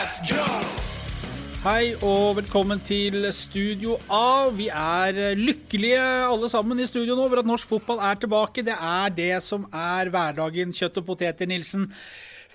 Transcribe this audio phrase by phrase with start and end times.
[0.00, 0.44] Let's go!
[1.60, 4.48] Hei og velkommen til Studio A.
[4.48, 8.64] Vi er lykkelige alle sammen i studio nå over at norsk fotball er tilbake.
[8.64, 10.72] Det er det som er hverdagen.
[10.72, 11.90] Kjøtt og poteter, Nilsen.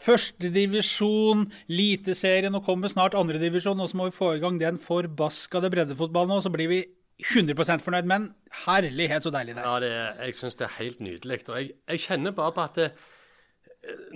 [0.08, 3.78] Førstedivisjon, Eliteserien, og kommer snart andredivisjon.
[3.78, 6.82] Og så må vi få i gang den forbaskede breddefotballen nå, så blir vi
[7.30, 8.10] 100% fornøyd.
[8.10, 8.32] Men
[8.66, 9.70] herlighet, så deilig det er.
[9.70, 11.44] Ja, det er, jeg syns det er helt nydelig.
[11.46, 12.90] Og jeg, jeg kjenner bare på at det,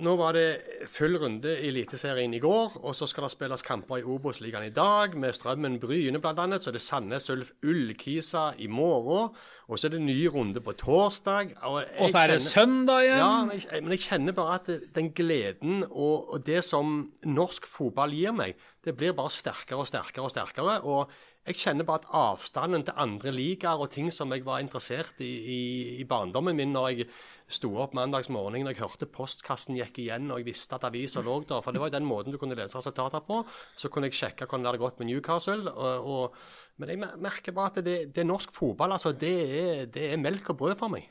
[0.02, 4.00] nå var det full runde i Eliteserien i går, og så skal det spilles kamper
[4.00, 6.46] i Obos-ligaen i dag, med Strømmen Bryne bl.a.
[6.58, 9.30] Så er det Sandnes Ulf Ullkisa i morgen,
[9.70, 11.54] og så er det ny runde på torsdag.
[11.62, 13.22] Og, Og så er det søndag igjen.
[13.22, 17.10] Ja, men jeg, men jeg kjenner bare at det, den gleden og, og det som
[17.26, 20.80] norsk fotball gir meg, det blir bare sterkere og sterkere og sterkere.
[20.82, 21.12] og
[21.48, 25.30] jeg kjenner bare at avstanden til andre ligaer og ting som jeg var interessert i
[25.40, 25.60] i,
[26.02, 27.06] i barndommen min når jeg
[27.50, 31.40] sto opp mandagsmorgen og jeg hørte postkassen gikk igjen og jeg visste at avisa lå
[31.48, 31.64] der.
[31.64, 33.40] For det var jo den måten du kunne lese resultater på.
[33.74, 35.72] Så kunne jeg sjekke hvordan det hadde gått med Newcastle.
[35.72, 36.40] Og, og,
[36.78, 38.94] men jeg merker bare at det, det er norsk fotball.
[38.98, 41.08] altså Det er, det er melk og brød for meg.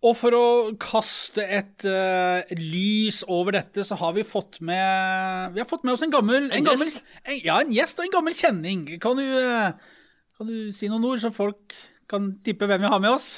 [0.00, 0.44] Og for å
[0.80, 5.92] kaste et uh, lys over dette, så har vi fått med Vi har fått med
[5.92, 7.02] oss en gammel En gammel, gjest?
[7.26, 8.86] en, ja, en gjest og en gammel kjenning.
[9.02, 9.98] Kan du, eh,
[10.38, 11.76] kan du si noen ord, så folk
[12.08, 13.28] kan tippe hvem vi har med oss?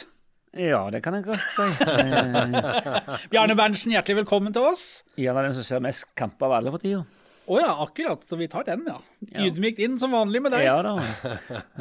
[0.54, 1.66] Ja, det kan jeg godt si.
[3.32, 4.84] Bjarne Berntsen, hjertelig velkommen til oss.
[5.18, 7.02] Gjerne den som ser mest kamper av alle for tida.
[7.50, 8.20] Å ja, akkurat.
[8.28, 9.00] Så vi tar den, ja.
[9.32, 9.48] Ja.
[9.48, 10.62] Ydmykt inn som vanlig med deg.
[10.68, 10.94] Ja da.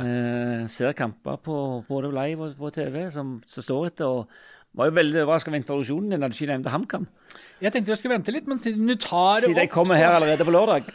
[0.02, 4.10] Eh, ser kamper på både live og på TV som, som står etter.
[4.10, 7.08] og var jo veldig overraska over introduksjonen din da du ikke nevnte HamKam.
[7.62, 10.46] Jeg tenkte vi skulle vente litt, men siden du tar Siden jeg kommer her allerede
[10.48, 10.88] på lørdag.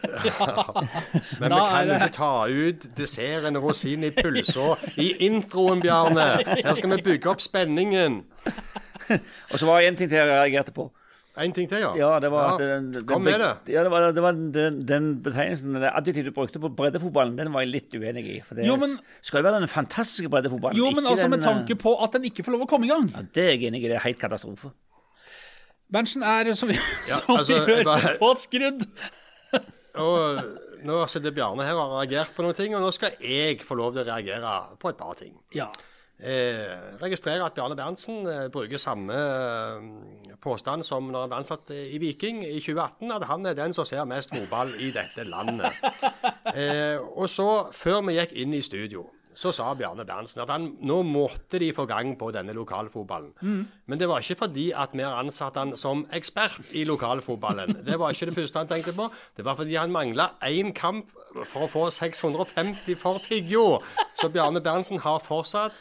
[1.41, 5.85] Men Da vi kan jo ikke ta ut desserten og rosinen i pølsa i introen,
[5.85, 6.27] Bjarne.
[6.49, 8.23] Her skal vi bygge opp spenningen.
[9.53, 10.91] Og så var det én ting til jeg reagerte på.
[11.37, 11.91] En ting til, ja.
[12.01, 13.51] Ja, det var Ja, at den, den, Kom med det.
[13.75, 17.51] Ja, det var, det var den, den betegnelsen, det adjektivet du brukte på breddefotballen, den
[17.53, 18.37] var jeg litt uenig i.
[18.41, 20.79] For det Jo, men- skal jo være den fantastiske breddefotballen.
[20.81, 22.89] Jo, men ikke altså den, med tanke på at den ikke får lov å komme
[22.89, 23.05] i gang.
[23.13, 23.89] Ja, Det er jeg enig i.
[23.93, 24.73] Det er helt katastrofe.
[25.93, 28.87] Berntsen er, som vi, Ja, som altså, vi hører, bare- påskrudd.
[29.97, 30.41] Og
[30.89, 33.77] nå sitter Bjarne her og har reagert på noen ting, og nå skal jeg få
[33.79, 35.37] lov til å reagere på et par ting.
[35.55, 35.69] Ja.
[36.17, 41.73] Eh, registrerer at Bjarne Berntsen eh, bruker samme eh, påstand som når han ble ansatt
[41.77, 45.77] i Viking i 2018, at han er den som ser mest fotball i dette landet.
[46.57, 49.03] Eh, og så, før vi gikk inn i studio,
[49.37, 53.35] så sa Bjarne Berntsen at han, nå måtte de få gang på denne lokalfotballen.
[53.91, 57.83] Men det var ikke fordi at vi har ansatt han som ekspert i lokalfotballen.
[57.85, 59.11] Det var ikke det første han tenkte på.
[59.37, 61.13] Det var fordi han mangla én kamp
[61.43, 63.83] for å få 650 for Figgjo.
[64.17, 65.77] Så Bjarne Berntsen har fortsatt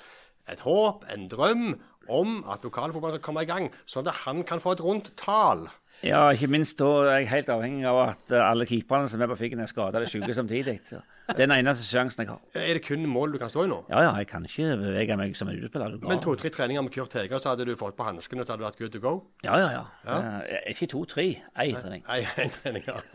[0.52, 1.66] et håp, en drøm
[2.12, 5.66] om at lokalfotballen skal komme i gang, sånn at han kan få et rundt tall.
[6.06, 9.30] Ja, ikke minst da er jeg helt avhengig av at eh, alle keeperne som er
[9.32, 10.76] på Figgen, er skada eller syke samtidig.
[10.86, 11.00] Så
[11.32, 12.42] det er den eneste sjansen jeg har.
[12.60, 13.80] Er det kun mål du kan stå i nå?
[13.90, 15.96] Ja, ja, jeg kan ikke bevege meg som en utespiller.
[16.04, 18.68] Men to-tre treninger med Kurt Hege, så hadde du fått på hanskene, så hadde du
[18.68, 19.16] vært good to go?
[19.48, 20.20] Ja, ja, ja.
[20.44, 21.30] Eh, Ikke to-tre.
[21.64, 22.06] Én trening.
[22.06, 23.00] Én trening, ja.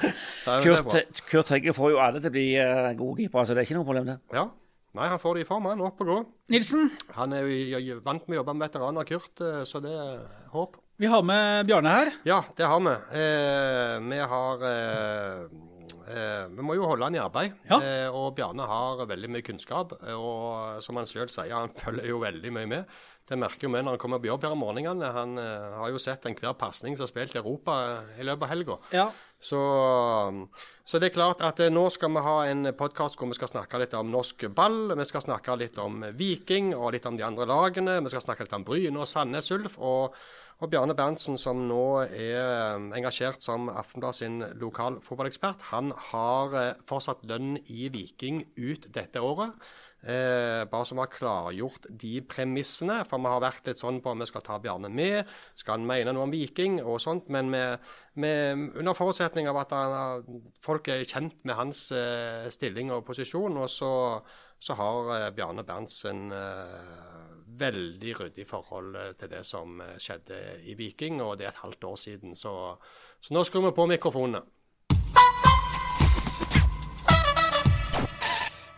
[0.00, 0.62] Ja, er.
[0.64, 3.66] Kurt, Kurt Hegge får jo alle til å bli eh, gode keepere, så det er
[3.68, 4.14] ikke noe problem, det.
[4.32, 4.46] Ja.
[4.98, 5.80] Nei, han får det i form, han.
[5.86, 6.18] Opp og gå.
[6.50, 10.24] Nilsen, Han er jo vant med å jobbe med veteraner, Kurt, eh, så det er
[10.50, 10.76] håp.
[10.98, 12.10] vi har med Bjarne her.
[12.26, 12.94] Ja, det har vi.
[13.16, 15.44] Eh, vi har eh,
[16.10, 17.54] eh, Vi må jo holde han i arbeid.
[17.70, 17.78] Ja.
[17.80, 19.94] Eh, og Bjarne har veldig mye kunnskap.
[20.16, 22.84] Og som han sjøl sier, han følger jo veldig mye med.
[23.30, 25.08] Det merker jo vi når han kommer på jobb her om morgenene.
[25.14, 28.42] Han uh, har jo sett enhver pasning som er spilt i Europa eh, i løpet
[28.42, 28.76] av helga.
[28.90, 29.04] Ja.
[29.40, 29.60] Så,
[30.84, 33.52] så det er klart at eh, nå skal vi ha en podkast hvor vi skal
[33.52, 34.96] snakke litt om norsk ball.
[34.98, 38.00] Vi skal snakke litt om Viking og litt om de andre lagene.
[38.02, 39.78] Vi skal snakke litt om Bryne og Sandnes Ulf.
[39.78, 40.18] Og,
[40.58, 46.58] og Bjarne Berntsen, som nå er eh, engasjert som Aftenblad sin lokalfotballekspert, han har
[46.90, 49.54] fortsatt lønn i Viking ut dette året.
[50.00, 53.02] Eh, bare som har klargjort de premissene.
[53.08, 55.28] For vi har vært litt sånn på om vi skal ta Bjarne med,
[55.58, 57.28] skal han mene noe om Viking og sånt.
[57.28, 62.94] Men med, med, under forutsetning av at han, folk er kjent med hans eh, stilling
[62.94, 63.60] og posisjon.
[63.60, 63.92] Og så,
[64.60, 67.20] så har eh, Bjarne Berntsen eh,
[67.60, 71.64] veldig ryddig forhold eh, til det som eh, skjedde i Viking, og det er et
[71.64, 72.36] halvt år siden.
[72.36, 72.54] Så,
[73.20, 74.42] så nå skrur vi på mikrofonene.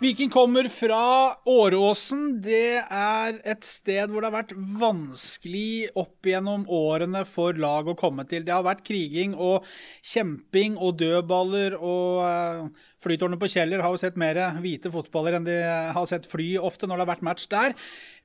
[0.02, 2.40] Viking kommer fra Åråsen.
[2.43, 7.94] Det er et sted hvor det har vært vanskelig opp gjennom årene for lag å
[8.00, 8.43] komme til.
[8.43, 9.69] Det har vært kriging og
[10.02, 15.46] kjemping og dødballer og eh, Flytårnet på Kjeller har jo sett mer hvite fotballer enn
[15.49, 17.76] de har sett fly ofte når det har vært match der.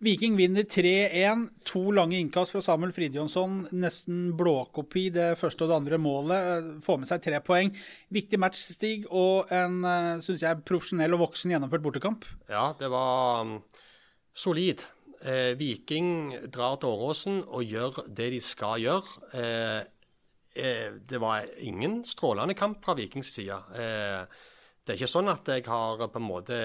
[0.05, 1.47] Viking vinner 3-1.
[1.71, 3.63] To lange innkast fra Samuel Fridjonsson.
[3.77, 6.69] Nesten blåkopi det første og det andre målet.
[6.85, 7.73] Får med seg tre poeng.
[8.13, 9.81] Viktig match, Stig, og en
[10.23, 12.29] synes jeg, profesjonell og voksen gjennomført bortekamp.
[12.51, 13.57] Ja, det var um,
[14.37, 14.85] solid.
[15.21, 19.23] Eh, Viking drar til Åråsen og gjør det de skal gjøre.
[19.33, 19.79] Eh,
[20.55, 23.57] eh, det var ingen strålende kamp fra Vikings side.
[24.87, 26.57] Eh, det er ikke sånn at jeg har på en måte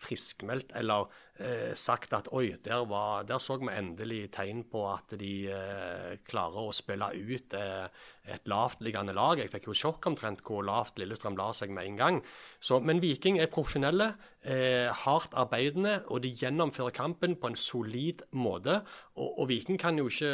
[0.00, 1.06] friskmeldt eller
[1.40, 6.18] eh, sagt at oi, der, var, der, så vi endelig tegn på at de eh,
[6.28, 7.86] klarer å spille ut eh,
[8.32, 9.40] et lavtliggende lag.
[9.40, 12.20] Jeg fikk jo sjokk omtrent hvor lavt Lillestrøm la seg med en gang.
[12.60, 14.12] Så, men Viking er profesjonelle,
[14.44, 18.82] eh, hardt arbeidende, og de gjennomfører kampen på en solid måte.
[19.16, 20.30] Og, og, Viking kan jo ikke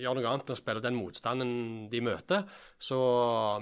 [0.00, 1.54] gjøre noe annet enn å spille den motstanden
[1.92, 2.48] de møter.
[2.80, 2.98] Så,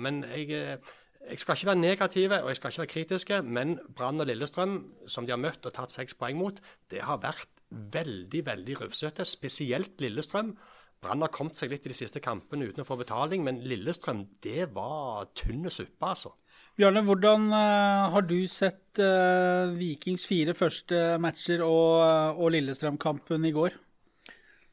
[0.01, 0.97] men jeg eh,
[1.29, 4.79] jeg skal ikke være negative og jeg skal ikke være kritiske, men Brann og Lillestrøm,
[5.07, 6.61] som de har møtt og tatt seks poeng mot,
[6.91, 9.27] det har vært veldig veldig rufsete.
[9.29, 10.55] Spesielt Lillestrøm.
[11.03, 14.25] Brann har kommet seg litt i de siste kampene uten å få betaling, men Lillestrøm,
[14.43, 16.33] det var tynne suppe, altså.
[16.79, 23.47] Bjarne, hvordan uh, har du sett uh, Vikings fire første matcher og, uh, og Lillestrøm-kampen
[23.49, 23.75] i går?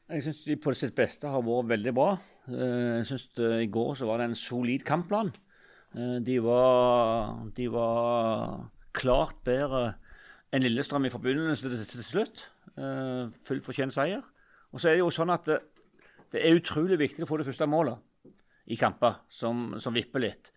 [0.06, 2.12] Jeg syns de på sitt beste har vært veldig bra.
[2.46, 3.24] Jeg syns
[3.58, 5.32] i går så var det en solid kampplan.
[5.96, 8.66] Eh, de var, de var
[8.96, 9.94] klart bedre
[10.54, 12.48] enn Lillestrøm i forbindelse til, slutt.
[12.76, 14.24] Full Fullt fortjent seier.
[14.72, 15.60] Og så er det jo sånn at det,
[16.34, 18.30] det, er utrolig viktig å få det første målet
[18.72, 20.50] i kamper som, som vipper litt.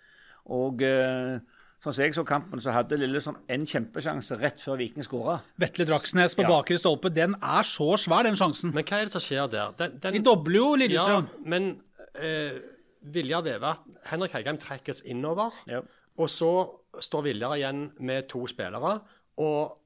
[0.50, 1.38] Og uh,
[1.80, 5.38] sånn som jeg så kampen, så hadde Lillestrøm en kjempesjanse rett før Viking skåra.
[5.62, 6.50] Vetle Draksnes på ja.
[6.51, 8.74] bakre stolpe, den er så svær, den sjansen.
[8.75, 9.77] Men hva er det som skjer der?
[9.80, 10.18] Den, den...
[10.18, 11.31] De dobler jo Lillestrøm.
[11.31, 11.71] Ja, men...
[12.19, 13.73] Uh Viljar Veve
[14.09, 15.55] Henrik Heggheim trekkes innover.
[15.67, 15.81] Ja.
[16.19, 16.51] Og så
[16.99, 18.99] står Viljar igjen med to spillere
[19.39, 19.77] og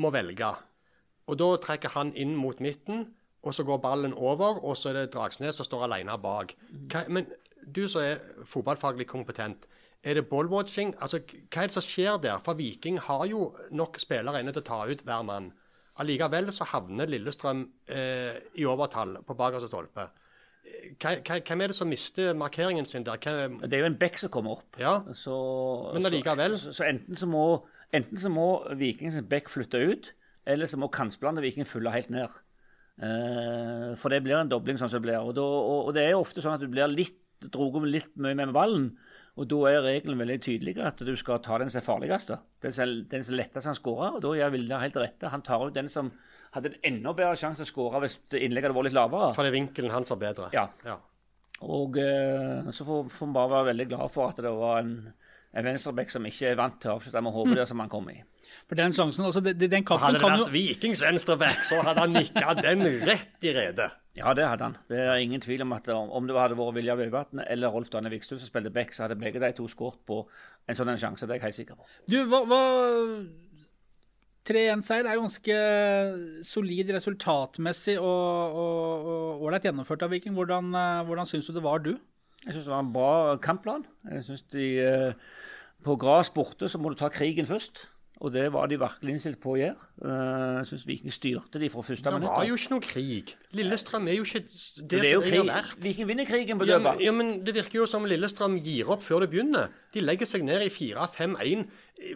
[0.00, 0.52] må velge.
[1.28, 3.06] Og Da trekker han inn mot midten,
[3.42, 6.54] og så går ballen over, og så er det Dragsnes som står alene bak.
[6.90, 7.26] Hva, men
[7.62, 9.68] du som er fotballfaglig kompetent,
[10.02, 10.96] er det ballwatching?
[11.00, 12.40] Altså, hva er det som skjer der?
[12.42, 15.52] For Viking har jo nok spillere inne til å ta ut hver mann.
[16.02, 20.08] Allikevel så havner Lillestrøm eh, i overtall på bakerste stolpe
[21.02, 23.18] hvem er det som mister markeringen sin der?
[23.22, 23.58] Hvem...
[23.64, 24.78] Det er jo en bekk som kommer opp.
[24.80, 25.34] Ja, så,
[25.94, 26.58] Men allikevel.
[26.58, 27.46] Så, så, så, enten så må,
[27.94, 28.48] enten så må
[28.78, 30.12] Vikings bekk flytte ut,
[30.46, 32.40] eller så må kantspillerne Viking fylle helt ned.
[33.02, 35.18] Uh, for det blir en dobling sånn som det blir.
[35.22, 38.12] Og, da, og, og, det er jo ofte sånn at du blir litt droget litt
[38.22, 38.92] mye med ballen.
[39.40, 42.36] Og da er regelen veldig tydelig at du skal ta den som er farligste.
[42.62, 44.18] Den som, er lettest han skårer.
[44.18, 45.30] Og da gjør Vilde helt rette.
[45.32, 46.12] Han tar ut den som
[46.56, 49.30] hadde en enda bedre sjanse til å skåre hvis innlegget hadde vært litt lavere.
[49.36, 50.50] Fordi vinkelen hans var bedre.
[50.56, 50.66] Ja.
[50.86, 50.98] ja.
[51.62, 54.96] Og eh, så får vi bare være veldig glad for at det var en,
[55.54, 57.58] en venstreback som ikke er vant til å avslutte med hodet mm.
[57.62, 58.18] der som han kom i.
[58.68, 60.52] For den sjansen, altså, den, den kampen Hadde det vært jo...
[60.52, 63.88] Vikings venstreback, så hadde han nikka den rett i redet.
[64.18, 64.74] Ja, det hadde han.
[64.90, 68.12] Det er ingen tvil om at om det hadde vært Vilja Vevatn eller Rolf Danne
[68.12, 70.20] Vikstuen som spilte back, så hadde begge de to skåret på
[70.68, 71.24] en sånn sjanse.
[71.24, 71.88] Det er jeg helt sikker på.
[72.12, 72.60] Du, hva, hva
[74.48, 75.56] 3-1-seier er ganske
[76.46, 80.34] solid resultatmessig og ålreit gjennomført av Viking.
[80.34, 81.94] Hvordan, eh, hvordan syns du det var, du?
[82.42, 83.86] Jeg syns det var en bra kampplan.
[84.10, 85.12] Jeg synes de, eh,
[85.82, 87.88] På gress borte så må du ta krigen først.
[88.22, 89.86] Og det var de virkelig innstilt på å gjøre.
[89.98, 90.10] Uh,
[90.60, 92.28] jeg syns Viking styrte de fra første minutt.
[92.28, 93.32] Det var jo ikke noe krig.
[93.58, 95.40] Lillestrøm er jo ikke det, det er jo krig.
[95.48, 95.78] vært.
[95.82, 96.92] Viking vinner krigen på Døba.
[97.00, 99.74] Ja, ja, men det virker jo som Lillestrøm gir opp før det begynner.
[99.94, 101.64] De legger seg ned i 4-5-1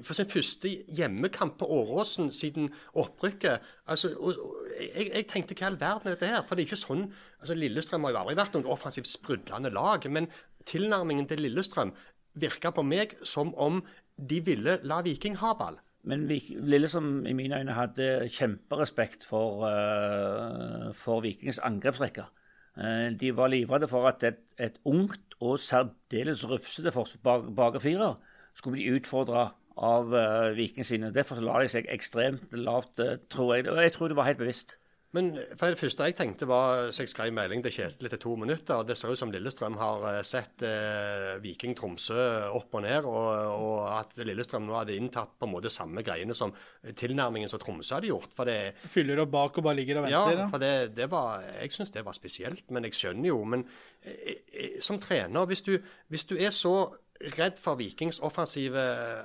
[0.06, 3.66] på sin første hjemmekamp på Åråsen siden opprykket.
[3.90, 6.46] Altså, og, og, jeg, jeg, tenkte hva i all verden er dette her?
[6.46, 7.08] For det er ikke sånn
[7.40, 10.06] altså Lillestrøm har jo aldri vært noe offensivt sprudlende lag.
[10.06, 10.30] Men
[10.70, 11.96] tilnærmingen til Lillestrøm
[12.38, 13.82] virka på meg som om
[14.16, 15.82] de ville la Viking ha ball.
[16.06, 22.28] Men Lille, som i mine øyne hadde kjemperespekt for, uh, for Vikings angrepsrekke.
[22.76, 26.92] Uh, de var livredde for at et, et ungt og særdeles rufsete
[27.56, 28.14] bakerfirer
[28.54, 31.10] skulle bli utfordra av uh, Vikings sine.
[31.14, 33.68] Derfor la de seg ekstremt lavt, tror jeg.
[33.68, 34.78] Og jeg tror det var helt bevisst.
[35.16, 38.34] Men for Det første jeg tenkte var så jeg skrev melding til Kjetil etter to
[38.36, 38.82] minutter.
[38.86, 42.18] Det ser ut som Lillestrøm har eh, sett eh, Viking Tromsø
[42.52, 46.36] opp og ned, og, og, at Lillestrøm nå hadde inntatt på en måte samme greiene
[46.36, 46.52] som
[47.00, 48.34] tilnærmingen som Tromsø hadde gjort.
[48.36, 50.42] For det, Fyller opp bak og bare ligger og venter?
[50.42, 52.66] Ja, for det, det var, jeg syns det var spesielt.
[52.74, 53.40] Men jeg skjønner jo.
[53.48, 53.64] Men
[54.04, 55.76] eh, eh som trener, hvis du,
[56.12, 56.76] hvis du er så
[57.36, 58.82] redd for Vikings offensive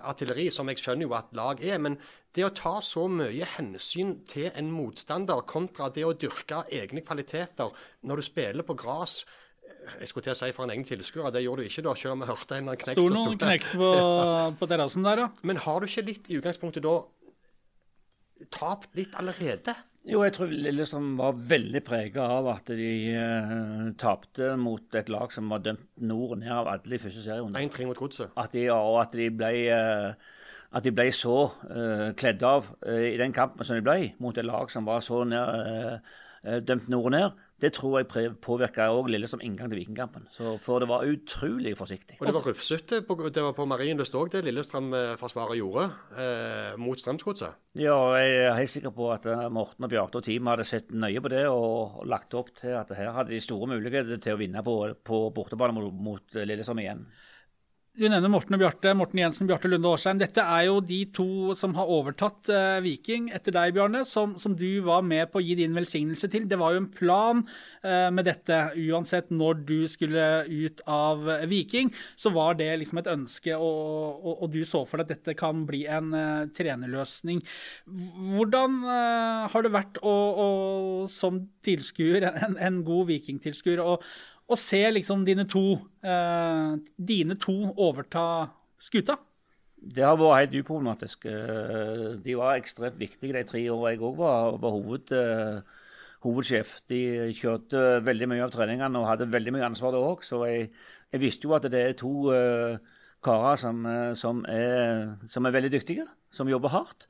[0.07, 1.79] artilleri, som jeg skjønner jo at lag er.
[1.81, 1.97] Men
[2.35, 7.71] det å ta så mye hensyn til en motstander kontra det å dyrke egne kvaliteter
[8.07, 9.23] når du spiller på gress
[9.99, 12.13] Jeg skulle til å si for en egen tilskuer, det gjorde du ikke da, selv
[12.13, 13.87] om jeg hørte en knekt Sto noen knekt på,
[14.59, 15.29] på terrassen der, ja.
[15.41, 16.99] Men har du ikke litt i utgangspunktet da
[18.53, 19.73] tapt litt allerede?
[20.01, 25.29] Jo, jeg tror Lillestrøm var veldig prega av at de uh, tapte mot et lag
[25.33, 27.61] som var dømt nord og ned av alle i første serierunde.
[27.61, 28.31] 1-3 mot Godset.
[28.41, 30.39] At de, og at de ble, uh,
[30.73, 34.37] at de ble så uh, kledd av uh, i den kampen som de ble, mot
[34.41, 36.09] et lag som var så ned,
[36.65, 38.07] dømt nord og ned, det tror jeg
[38.41, 40.23] påvirka òg Lillestrøm inngang til Vikingkampen.
[40.33, 42.17] Så For det var utrolig forsiktig.
[42.19, 43.01] Og det var rufsete.
[43.05, 45.85] på- Det var på Marienlyst òg, det Lillestrøm-forsvaret gjorde
[46.17, 47.53] eh, mot Strømsgodset.
[47.75, 50.89] Ja, jeg er helt sikker på at eh, Morten og Bjarte og teamet hadde sett
[50.91, 54.33] nøye på det og, og lagt opp til at her hadde de store muligheter til
[54.35, 54.75] å vinne på,
[55.05, 57.05] på bortebane mot, mot Lillestrøm igjen.
[57.91, 58.93] Du nevner Morten og Bjarte.
[58.95, 60.15] Morten Jensen, Bjarte Lunde Årsheim.
[60.21, 64.55] Dette er jo de to som har overtatt eh, Viking etter deg, Bjarne, som, som
[64.55, 66.45] du var med på å gi din velsignelse til.
[66.47, 67.43] Det var jo en plan
[67.83, 68.61] eh, med dette.
[68.79, 74.47] Uansett når du skulle ut av Viking, så var det liksom et ønske, og, og,
[74.47, 77.43] og du så for deg at dette kan bli en eh, trenerløsning.
[77.91, 80.51] Hvordan eh, har det vært å, å,
[81.11, 83.99] som tilskuer, en, en god vikingtilskuer, å
[84.51, 89.17] å se liksom dine to, eh, dine to overta skuta?
[89.81, 91.25] Det har vært helt uproblematisk.
[91.25, 95.61] Eh, De var ekstremt viktige de tre årene jeg òg var, var hoved, eh,
[96.21, 96.81] hovedsjef.
[96.87, 100.21] De kjørte veldig mye av treningene og hadde veldig mye ansvar der òg.
[100.21, 100.69] Så jeg,
[101.11, 102.77] jeg visste jo at det er to uh,
[103.25, 103.81] karer som,
[104.15, 107.07] som, er, som er veldig dyktige, som jobber hardt.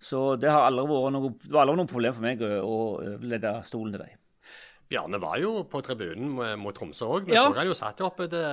[0.00, 2.78] Så det har aldri vært noe, det var aldri noe problem for meg å å
[3.04, 4.23] overlede stolen til dem.
[4.90, 7.24] Bjarne var jo på tribunen mot- Tromsø òg.
[7.26, 7.44] Vi Ja.
[7.48, 8.44] så han jo satt oppe til,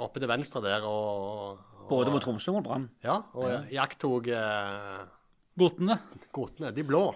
[0.00, 2.88] oppe til venstre der og, og Både mot Tromsø og mot Brann.
[3.04, 5.04] Ja, og iakttok eh,
[5.58, 5.98] Gotene.
[6.32, 6.72] godtene.
[6.74, 7.14] De blå.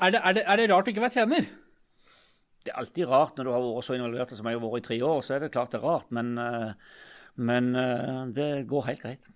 [0.00, 1.46] Er det, er, det, er det rart å ikke være tjener?
[2.64, 4.86] Det er alltid rart når du har vært så involvert som jeg har vært i
[4.88, 5.20] tre år.
[5.22, 6.72] Så er det klart det er rart, men, eh,
[7.36, 9.30] men eh, det går helt greit.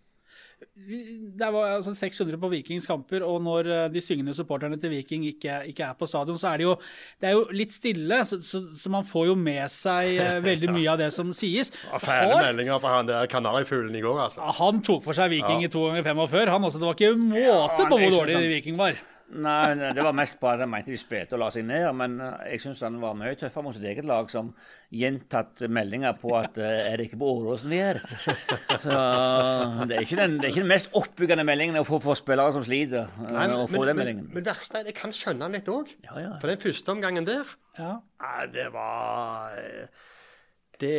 [1.39, 5.27] Det var altså 600 på Vikings kamper, og når eh, de syngende supporterne til Viking
[5.29, 6.73] ikke, ikke er på stadion, så er det jo,
[7.21, 8.21] det er jo litt stille.
[8.27, 11.71] Så, så, så man får jo med seg eh, veldig mye av det som sies.
[11.91, 14.43] Ja, Fæle meldinger fra han der kanarifuglen i går, altså.
[14.63, 16.83] Han tok for seg Viking i to ganger 45, han også.
[16.83, 18.99] Det var ikke måte på hvor dårlig han- Viking var.
[19.29, 21.85] Nei, nei, det var mest på at jeg mente de spilte og la seg ned.
[21.99, 24.55] Men eh, jeg syns han var mye tøffere mot sitt eget lag, som
[24.95, 28.01] gjentatt meldinger på at eh, er det ikke på Åråsen vi er?
[28.85, 28.95] Så
[29.91, 32.57] det er ikke den, det er ikke den mest oppbyggende meldingen å få for spillere
[32.57, 33.11] som sliter.
[33.21, 34.31] Nei, men, å men, få men, den meldingen.
[34.33, 35.93] men verste er jeg kan skjønne han litt òg.
[36.09, 36.33] Ja, ja.
[36.41, 37.99] For den første omgangen der, Ja.
[38.25, 40.07] eh, det var eh,
[40.81, 40.97] Det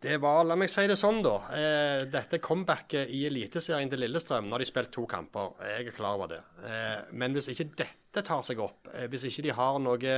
[0.00, 1.34] det var, la meg si det sånn, da.
[1.52, 6.16] Eh, dette comebacket i Eliteserien til Lillestrøm, når de spilte to kamper, jeg er klar
[6.16, 6.40] over det.
[6.64, 10.14] Eh, men hvis ikke dette tar seg opp, eh, hvis ikke de har noe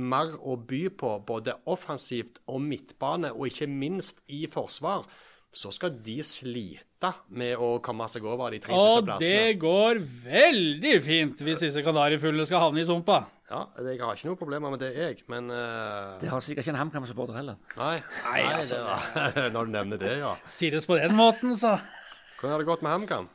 [0.00, 5.04] mer å by på, både offensivt og midtbane, og ikke minst i forsvar,
[5.52, 9.98] så skal de slite med å komme seg over de tre siste Og det går
[10.24, 13.24] veldig fint hvis disse kanarifuglene skal havne i sumpa.
[13.50, 16.14] Ja, jeg har ikke noe problemer med det, jeg, men uh...
[16.22, 17.56] Det har sikkert ikke en HamKam-supporter heller.
[17.80, 17.96] Nei,
[18.28, 19.08] nei, det var,
[19.56, 20.36] når du nevner det, ja.
[20.46, 21.80] Sier det på den måten, så
[22.38, 23.26] Hvordan har det gått med HamKam?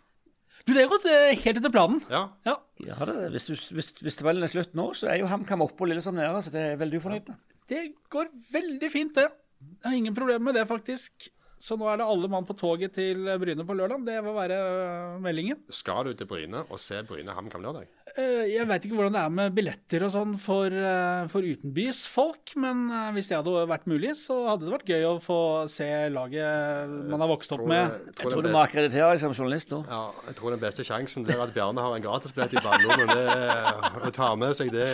[0.65, 1.99] Du, det har gått eh, helt etter planen.
[2.09, 2.23] Ja.
[2.47, 2.55] Ja.
[2.81, 5.85] Ja, det, hvis, du, hvis, hvis tabellen er slutt nå, så er jo HamKam oppe
[5.85, 6.41] og Lillestrøm nede.
[6.41, 7.43] Så det er veldig ufornøyd med.
[7.69, 9.27] Det går veldig fint, det.
[9.61, 11.27] Jeg har ingen problemer med det, faktisk.
[11.59, 14.01] Så nå er det alle mann på toget til Bryne på lørdag.
[14.05, 15.61] Det må være øh, meldingen.
[15.73, 17.87] Skal du til Bryne og se Bryne HamKam lørdag?
[18.17, 22.53] Eh, Jeg veit ikke hvordan det er med billetter og sånn for, eh, for utenbysfolk,
[22.61, 25.39] men eh, hvis det hadde vært mulig, så hadde det vært gøy å få
[25.71, 27.97] se laget man har vokst opp Tror med.
[28.19, 29.81] tror Jeg tror du må akkreditere deg som journalist da.
[29.89, 33.09] Ja, jeg tror den beste sjansen er at Bjarne har en gratisbillett i ballommen.
[33.09, 34.91] og tar å ta med seg det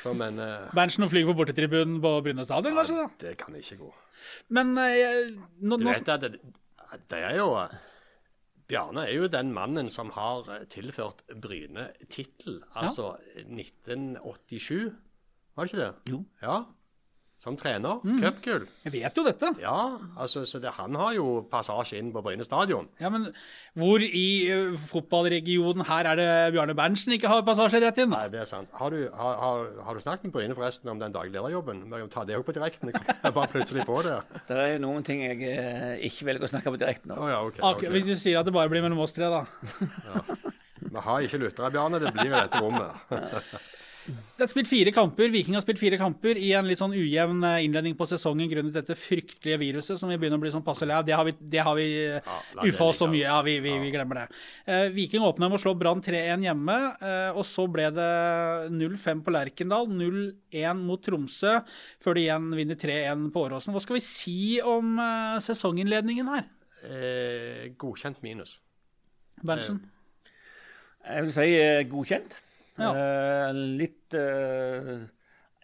[0.00, 0.70] som en uh...
[0.76, 2.96] Berntsen og flyr på bortetribunen på Bryne stadion, kanskje?
[2.98, 3.06] da.
[3.20, 3.92] Det kan ikke gå.
[4.56, 6.40] Men uh, nå, Du vet at det,
[7.10, 7.52] det er jo
[8.70, 12.60] Bjarne er jo den mannen som har tilført Bryne tittel.
[12.78, 14.92] Altså 1987,
[15.56, 15.94] var det ikke det?
[16.12, 16.20] Jo.
[16.42, 16.60] Ja.
[17.40, 18.02] Som trener.
[18.04, 18.18] Mm.
[18.20, 18.66] Cupgull.
[18.84, 19.48] Jeg vet jo dette.
[19.62, 22.90] Ja, altså, så det, han har jo passasje inn på Bryne stadion.
[23.00, 23.30] Ja, Men
[23.80, 28.12] hvor i uh, fotballregionen her er det Bjarne Berntsen ikke har passasje rett inn?
[28.12, 28.68] Nei, det er sant.
[28.76, 31.86] Har du, har, har, har du snakket med Bryne forresten om den daglederjobben?
[31.88, 32.92] Vi kan ta det òg på direkten.
[32.92, 34.20] Jeg bare plutselig på det.
[34.50, 37.24] Det er noen ting jeg eh, ikke velger å snakke på direkten om.
[37.24, 37.28] om.
[37.30, 37.92] ja, okay, okay.
[37.94, 39.46] Hvis du sier at det bare blir mellom oss tre, da.
[40.90, 42.00] Vi har ikke lyttere, Bjarne.
[42.02, 43.00] Det blir i dette rommet.
[44.36, 45.30] Det er spilt fire kamper.
[45.32, 48.76] Viking har spilt fire kamper i en litt sånn ujevn eh, innledning på sesongen grunnet
[48.76, 51.06] dette fryktelige viruset som vi begynner å bli sånn passe lei av.
[51.08, 53.24] Det har vi, det har vi ja, ufa uffa oss så mye.
[53.24, 54.26] Ja, vi, vi, vi glemmer det.
[54.68, 58.12] Uh, Viking åpna med å slå Brann 3-1 hjemme, uh, og så ble det
[58.76, 61.58] 0-5 på Lerkendal, 0-1 mot Tromsø,
[62.02, 63.76] før de igjen vinner 3-1 på Åråsen.
[63.76, 66.48] Hva skal vi si om uh, sesonginnledningen her,
[66.82, 68.60] Eh, godkjent minus.
[69.44, 69.82] Berntsen?
[71.04, 72.38] Jeg vil si eh, godkjent.
[72.88, 75.00] Eh, litt eh,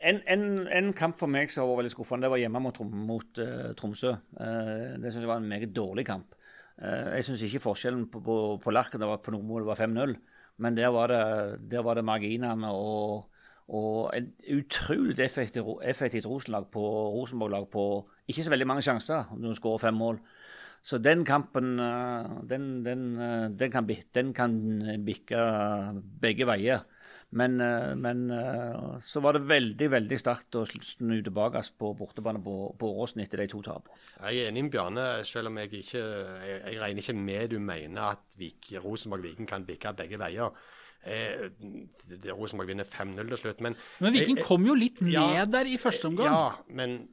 [0.06, 3.40] en, en, en kamp for meg som var veldig skuffende, det var hjemme mot, mot
[3.42, 4.12] eh, Tromsø.
[4.40, 6.36] Eh, det syns jeg var en meget dårlig kamp.
[6.76, 10.16] Eh, jeg syns ikke forskjellen på, på, på Larken var på noe mål var 5-0,
[10.62, 11.22] men der var det,
[11.72, 13.32] der var det marginene og,
[13.72, 16.84] og et utrolig effektivt, effektivt Rosenborg på,
[17.16, 17.86] Rosenborg-lag på
[18.28, 20.20] ikke så veldig mange sjanser når du skårer fem mål.
[20.86, 21.80] Så den kampen
[22.46, 23.00] den, den,
[23.58, 24.52] den, kan, den kan
[25.02, 25.40] bikke
[26.22, 26.84] begge veier.
[27.32, 32.38] Men, eh, men eh, så var det veldig veldig sterkt å snu tilbake på bortebane
[32.42, 33.98] på, på Åråsen etter de to tapene.
[34.30, 36.02] Jeg er enig med Bjarne, selv om jeg ikke
[36.46, 40.54] Jeg, jeg regner ikke med du mener at Vik, Rosenborg Viking kan bikke begge veier.
[41.06, 41.48] Eh,
[42.30, 45.66] Rosenborg vinner 5-0 til slutt, men Men Viking jeg- kom jo litt ned ja, der
[45.66, 46.30] i første omgang.
[46.30, 47.08] Ja, men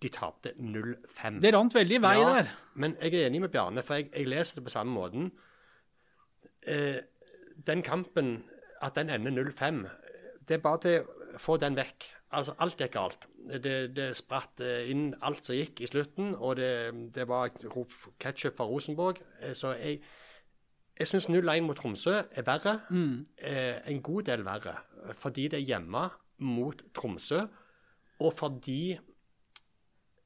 [0.00, 1.40] de tapte 0-5.
[1.42, 2.48] Det rant veldig i vei Ja, der.
[2.74, 5.30] Men jeg er enig med Bjarne, for jeg, jeg leser det på samme måten.
[6.66, 7.00] Eh,
[7.66, 8.42] den kampen,
[8.80, 9.82] at den ender 0-5,
[10.48, 12.08] det er bare til å få den vekk.
[12.32, 13.26] Altså, alt gikk galt.
[13.50, 16.70] Det, det spratt eh, inn alt som gikk i slutten, og det,
[17.14, 17.50] det var
[18.22, 19.18] ketsjup fra Rosenborg.
[19.42, 19.98] Eh, Så jeg,
[20.98, 22.76] jeg syns 0-1 mot Tromsø er verre.
[23.42, 24.76] Eh, en god del verre.
[25.18, 26.06] Fordi det er hjemme
[26.46, 27.44] mot Tromsø,
[28.20, 28.98] og fordi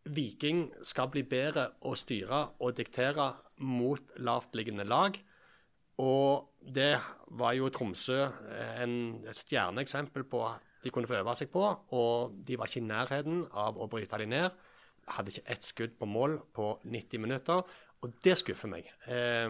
[0.05, 3.31] Viking skal bli bedre å styre og diktere
[3.65, 5.17] mot lavtliggende lag.
[6.03, 6.97] Og det
[7.39, 8.95] var jo Tromsø eh, en,
[9.29, 11.65] et stjerneeksempel på at de kunne få øve seg på.
[11.97, 14.61] Og de var ikke i nærheten av å bryte de ned.
[15.15, 17.75] Hadde ikke ett skudd på mål på 90 minutter.
[18.05, 18.91] Og det skuffer meg.
[19.09, 19.49] Eh,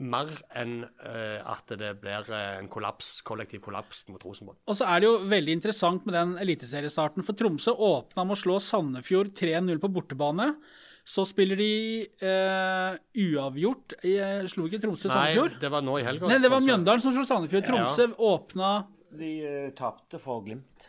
[0.00, 4.60] mer enn eh, at det blir eh, en kollaps, kollektiv kollaps mot Rosenborg.
[4.70, 7.26] Og så er det jo veldig interessant med den eliteseriestarten.
[7.26, 10.52] For Tromsø åpna med å slå Sandefjord 3-0 på bortebane.
[11.02, 11.72] Så spiller de
[12.22, 13.96] eh, uavgjort.
[14.06, 16.30] Jeg slo ikke Tromsø Nei, det var nå i helga.
[16.30, 17.66] Nei, det var Mjøndalen som slo Sandefjord.
[17.66, 18.72] Tromsø åpna
[19.18, 20.86] De uh, tapte for Glimt.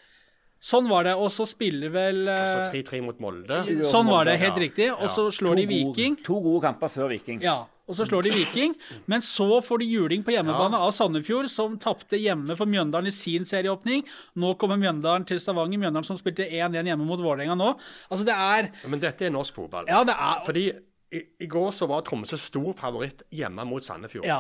[0.63, 1.17] Sånn var det.
[1.19, 3.63] Og så spiller vel Altså 3-3 mot Molde.
[3.89, 4.89] Sånn var det, helt riktig.
[4.95, 6.15] Og så slår de Viking.
[6.23, 7.41] To gode kamper før Viking.
[7.43, 8.77] Ja, og så slår de Viking.
[9.11, 13.15] Men så får de juling på hjemmebane av Sandefjord, som tapte hjemme for Mjøndalen i
[13.15, 14.05] sin serieåpning.
[14.39, 15.81] Nå kommer Mjøndalen til Stavanger.
[15.81, 17.73] Mjøndalen som spilte 1-1 hjemme mot Vålerenga nå.
[18.07, 19.91] Altså, det er Men dette er norsk fotball.
[19.91, 20.65] Ja, det er Fordi
[21.13, 24.25] i, i går så var Tromsø stor favoritt hjemme mot Sandefjord.
[24.31, 24.39] Ja.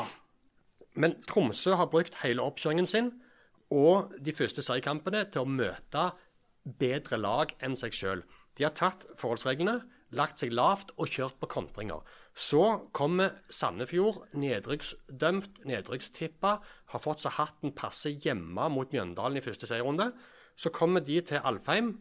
[0.95, 3.11] Men Tromsø har brukt hele oppkjøringen sin
[3.73, 6.11] og de første seriekampene til å møte
[6.79, 8.21] bedre lag enn seg sjøl.
[8.57, 9.81] De har tatt forholdsreglene,
[10.13, 12.03] lagt seg lavt og kjørt på kontringer.
[12.33, 16.53] Så kommer Sandefjord, nedrykksdømt, nedrykkstippa,
[16.93, 20.11] har fått så hatten passe hjemme mot Mjøndalen i første serierunde.
[20.55, 21.95] Så kommer de til Alfheim,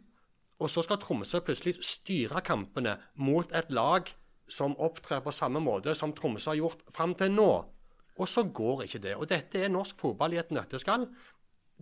[0.61, 4.09] og så skal Tromsø plutselig styre kampene mot et lag
[4.49, 7.51] som opptrer på samme måte som Tromsø har gjort fram til nå.
[8.21, 9.15] Og så går ikke det.
[9.17, 11.07] Og dette er norsk fotball i et nøtteskall.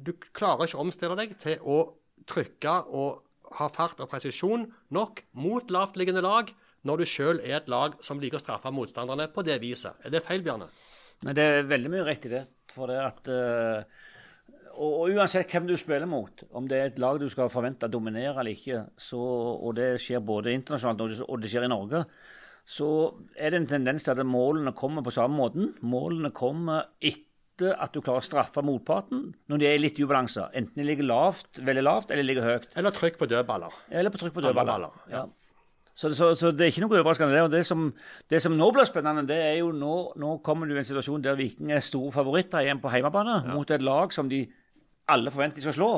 [0.02, 1.82] Du klarer ikke å omstille deg til å
[2.30, 6.52] trykke og ha fart og presisjon nok mot lavtliggende lag
[6.88, 10.00] når du sjøl er et lag som liker å straffe motstanderne på det viset.
[10.06, 10.72] Er det feil, Bjarne?
[11.22, 12.46] Men det er veldig mye rett i det.
[12.72, 14.00] For det at eh,
[14.72, 17.90] og, og uansett hvem du spiller mot, om det er et lag du skal forvente
[17.92, 19.20] dominere eller ikke, så,
[19.60, 22.06] og det skjer både internasjonalt og det, og det skjer i Norge,
[22.72, 22.88] så
[23.36, 25.74] er det en tendens til at målene kommer på samme måten.
[25.82, 27.28] Målene kommer etter
[27.70, 30.48] at du klarer å straffe motparten når de er litt i ubalanse.
[30.58, 32.72] Enten de ligger lavt, veldig lavt eller ligger høyt.
[32.80, 33.78] Eller trykk på dødballer.
[33.92, 34.88] Eller på trykk på dødballer.
[34.90, 35.24] baller, ja.
[35.24, 35.28] Ja.
[36.02, 37.36] Så, så, så det er ikke noe overraskende.
[37.36, 37.44] det.
[37.46, 37.90] Og det som,
[38.32, 41.24] det som nå blir spennende, det er jo nå, nå kommer du i en situasjon
[41.24, 44.46] der Viking er store favoritter igjen på hjemmebane mot et lag som de
[45.12, 45.92] alle forventer de skal slå.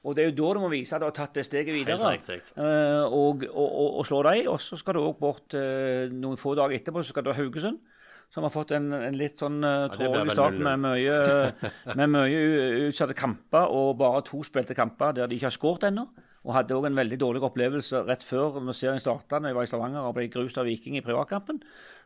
[0.00, 2.14] Og det er jo da du må vise at du har tatt det steget videre.
[2.56, 4.46] Eh, og, og, og, og slå dem.
[4.54, 7.36] Og så skal du òg bort uh, noen få dager etterpå, så skal du ha
[7.36, 7.82] Haugesund.
[8.30, 11.14] Som har fått en, en litt sånn uh, det blir trådlig start med mye,
[11.98, 12.42] med mye
[12.86, 16.06] utsatte kamper og bare to spilte kamper der de ikke har skåret ennå.
[16.46, 19.66] Og hadde òg en veldig dårlig opplevelse rett før når serien starta, når jeg var
[19.66, 21.58] i Stavanger og ble grust av Viking i privatkampen.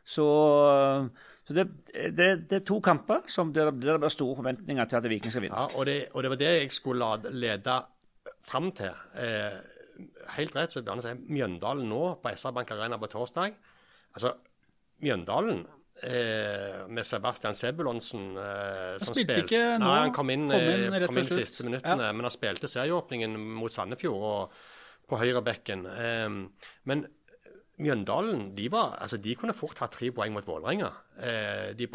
[0.04, 0.24] Så,
[1.46, 4.98] så det, det, det er to kamper som der, der det blir store forventninger til
[4.98, 5.60] at Viking skal vinne.
[5.60, 7.78] Ja, og det, og det var det jeg skulle lede
[8.44, 8.90] fram til.
[9.20, 9.60] Eh,
[10.36, 11.22] helt rett, som Bjarne sier.
[11.30, 13.56] Mjøndalen nå på SR Bank Arena på torsdag.
[14.16, 14.34] Altså,
[15.04, 15.80] Mjøndalen eh,
[16.90, 18.36] med Sebastian Sebulonsen.
[18.36, 19.86] Eh, som spilte ikke nå.
[19.86, 22.12] Nei, han kom inn, Kom inn eh, rett kom inn siste minuttene, Ja.
[22.12, 24.56] men han spilte serieåpningen mot Sandefjord og
[25.08, 25.86] på høyrebekken.
[25.86, 27.06] Eh, men
[27.74, 30.92] Mjøndalen de, var, altså de kunne fort hatt tre poeng mot Vålerenga.
[31.18, 31.88] Eh, de,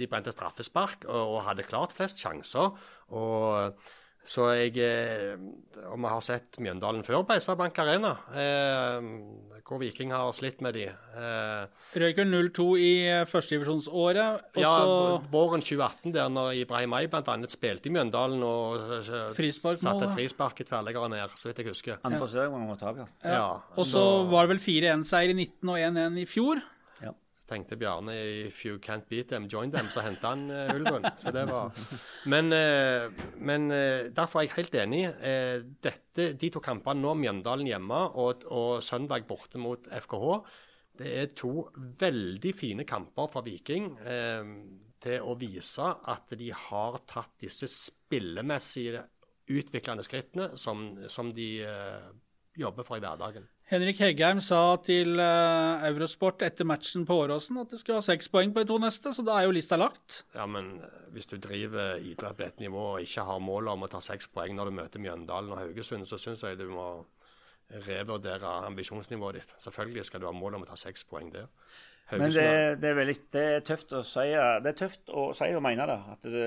[0.00, 2.72] de brente straffespark og hadde klart flest sjanser.
[3.12, 3.74] Og,
[4.28, 5.36] så jeg eh,
[5.88, 9.06] Og vi har sett Mjøndalen før på SR-Bank Arena, eh,
[9.68, 10.86] hvor Viking har slitt med de.
[10.88, 14.44] Eh, Røyker 0-2 i eh, førstedivisjonsåret.
[14.60, 14.74] Ja,
[15.32, 17.36] våren 2018, der når Ibrahim Ay bl.a.
[17.52, 22.00] spilte i Mjøndalen og eh, satte et frispark i tverrleggeren ned, så vidt jeg husker.
[22.04, 23.08] Andre forsøk må man ta, ja.
[23.24, 26.64] Ja, Og så var det vel 4-1-seier i 19 og 1-1 i fjor.
[27.48, 28.14] Tenkte Bjarne
[28.46, 31.06] if you can't beat them, join them, så henta han uh, ulven.
[31.16, 31.72] Så det var
[32.28, 35.02] Men, uh, men uh, derfor er jeg helt enig.
[35.84, 40.28] Dette, de to kampene nå, Mjøndalen hjemme og, og søndag borte mot FKH,
[40.98, 41.68] det er to
[42.00, 43.92] veldig fine kamper fra Viking
[44.98, 49.04] til å vise at de har tatt disse spillemessige
[49.54, 51.52] utviklende skrittene som, som de
[52.58, 53.46] jobber for i hverdagen.
[53.68, 58.30] Henrik Heggheim sa til eh, Eurosport etter matchen på Åråsen at det skulle ha seks
[58.32, 60.22] poeng på de to neste, så da er jo lista lagt.
[60.32, 63.84] Ja, men eh, hvis du driver idrett på et nivå og ikke har mål om
[63.84, 66.88] å ta seks poeng når du møter Mjøndalen og Haugesund, så syns jeg du må
[67.84, 69.52] revurdere ambisjonsnivået ditt.
[69.60, 71.50] Selvfølgelig skal du ha mål om å ta seks poeng der.
[72.10, 72.44] Men det,
[72.80, 75.84] det er veldig det er tøft å si Det er tøft å si og mene
[75.90, 75.96] det.
[76.14, 76.44] At det,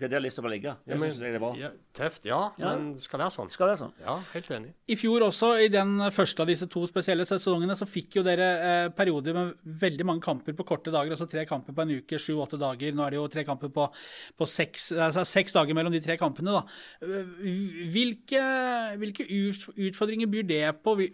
[0.00, 0.72] det er der lista bør ligge.
[0.86, 1.50] Det Ja, men- synes jeg det er bra.
[1.60, 2.70] Ja, tøft, ja, Ja.
[2.76, 3.50] men det skal være sånn.
[3.52, 3.92] Skal være sånn.
[4.00, 4.72] Ja, helt enig.
[4.88, 8.48] I fjor også, i den første av disse to spesielle sesongene, så fikk jo dere
[8.56, 9.54] eh, perioder med
[9.84, 11.10] veldig mange kamper på korte dager.
[11.12, 12.92] Altså tre kamper på en uke, sju-åtte dager.
[12.96, 13.90] Nå er det jo tre kamper på,
[14.38, 16.56] på seks, altså seks dager mellom de tre kampene.
[16.56, 16.64] da.
[17.02, 17.34] Eh,
[17.92, 18.40] Hvilke,
[19.00, 19.24] hvilke
[19.76, 20.94] utfordringer byr det på?
[20.96, 21.06] Vi,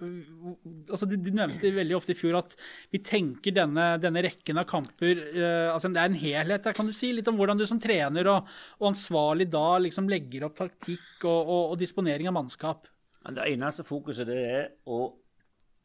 [0.90, 2.54] altså du, du nevnte veldig ofte i fjor at
[2.92, 3.71] vi tenker denne,
[4.02, 7.12] denne rekken av kamper uh, altså Det er en helhet der, kan du si.
[7.14, 11.40] Litt om hvordan du som trener og, og ansvarlig da liksom legger opp taktikk og,
[11.40, 12.88] og, og disponering av mannskap.
[13.22, 15.04] Det eneste fokuset det er å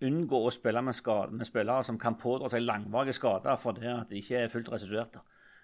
[0.07, 4.21] unngå å spille med, skade, med spillere som kan pådra seg langvarige skader fordi de
[4.21, 5.23] ikke er fullt restituerte.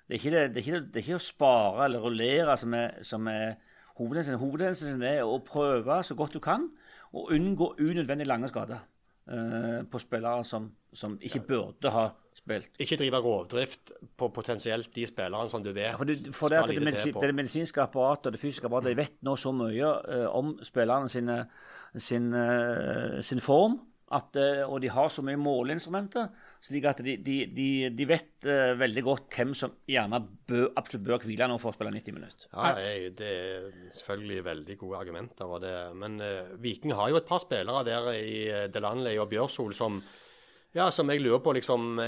[0.09, 3.55] Det det, det, det er ikke å spare eller rullere som er, som er
[3.99, 4.41] hovedhendelsen.
[4.41, 6.67] Hovedhendelsen er å prøve så godt du kan
[7.13, 8.81] å unngå unødvendig lange skader
[9.23, 12.09] på spillere som, som ikke burde ha
[12.43, 12.73] spilt.
[12.81, 16.75] Ikke drive rovdrift på potensielt de spillerne som du vet For det, for det, skal
[16.75, 17.21] lide til på.
[17.21, 20.53] det, det medisinske apparatet og det fysiske apparatet de vet nå så mye uh, om
[20.63, 21.39] spillerne sine,
[21.95, 23.79] sin, uh, sin form,
[24.11, 26.27] at, uh, og de har så mye måleinstrumenter,
[26.63, 31.05] slik at de, de, de, de vet uh, veldig godt hvem som gjerne bør, absolutt
[31.09, 32.47] bør hvile nå for å spille 90 minutter.
[32.53, 32.71] Ja,
[33.19, 33.65] Det er
[33.97, 35.55] selvfølgelig veldig gode argumenter.
[35.63, 39.75] Det, men uh, Viking har jo et par spillere der i uh, Delanley og Bjørsol
[39.77, 39.99] som
[40.73, 41.99] ja, som jeg lurer på liksom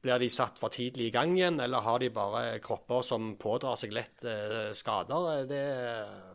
[0.00, 3.76] Blir de satt for tidlig i gang igjen, eller har de bare kropper som pådrar
[3.76, 4.24] seg lett
[4.76, 5.44] skader?
[5.48, 5.60] Det,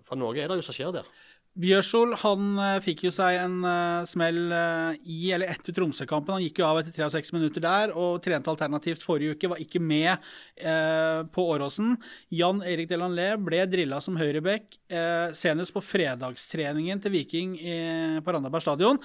[0.05, 1.09] for noe er det jo som skjer der.
[1.57, 6.37] Bjørsol han eh, fikk jo seg en uh, smell uh, i eller etter Tromsø-kampen.
[6.37, 9.49] Han gikk jo av etter 63 minutter der og trente alternativt forrige uke.
[9.51, 10.13] Var ikke med
[10.61, 11.97] uh, på Åråsen.
[12.31, 14.77] Jan Erik Delanlé ble drilla som høyreback
[15.37, 17.75] senest på fredagstreningen til Viking i,
[18.23, 18.97] på Randaberg stadion.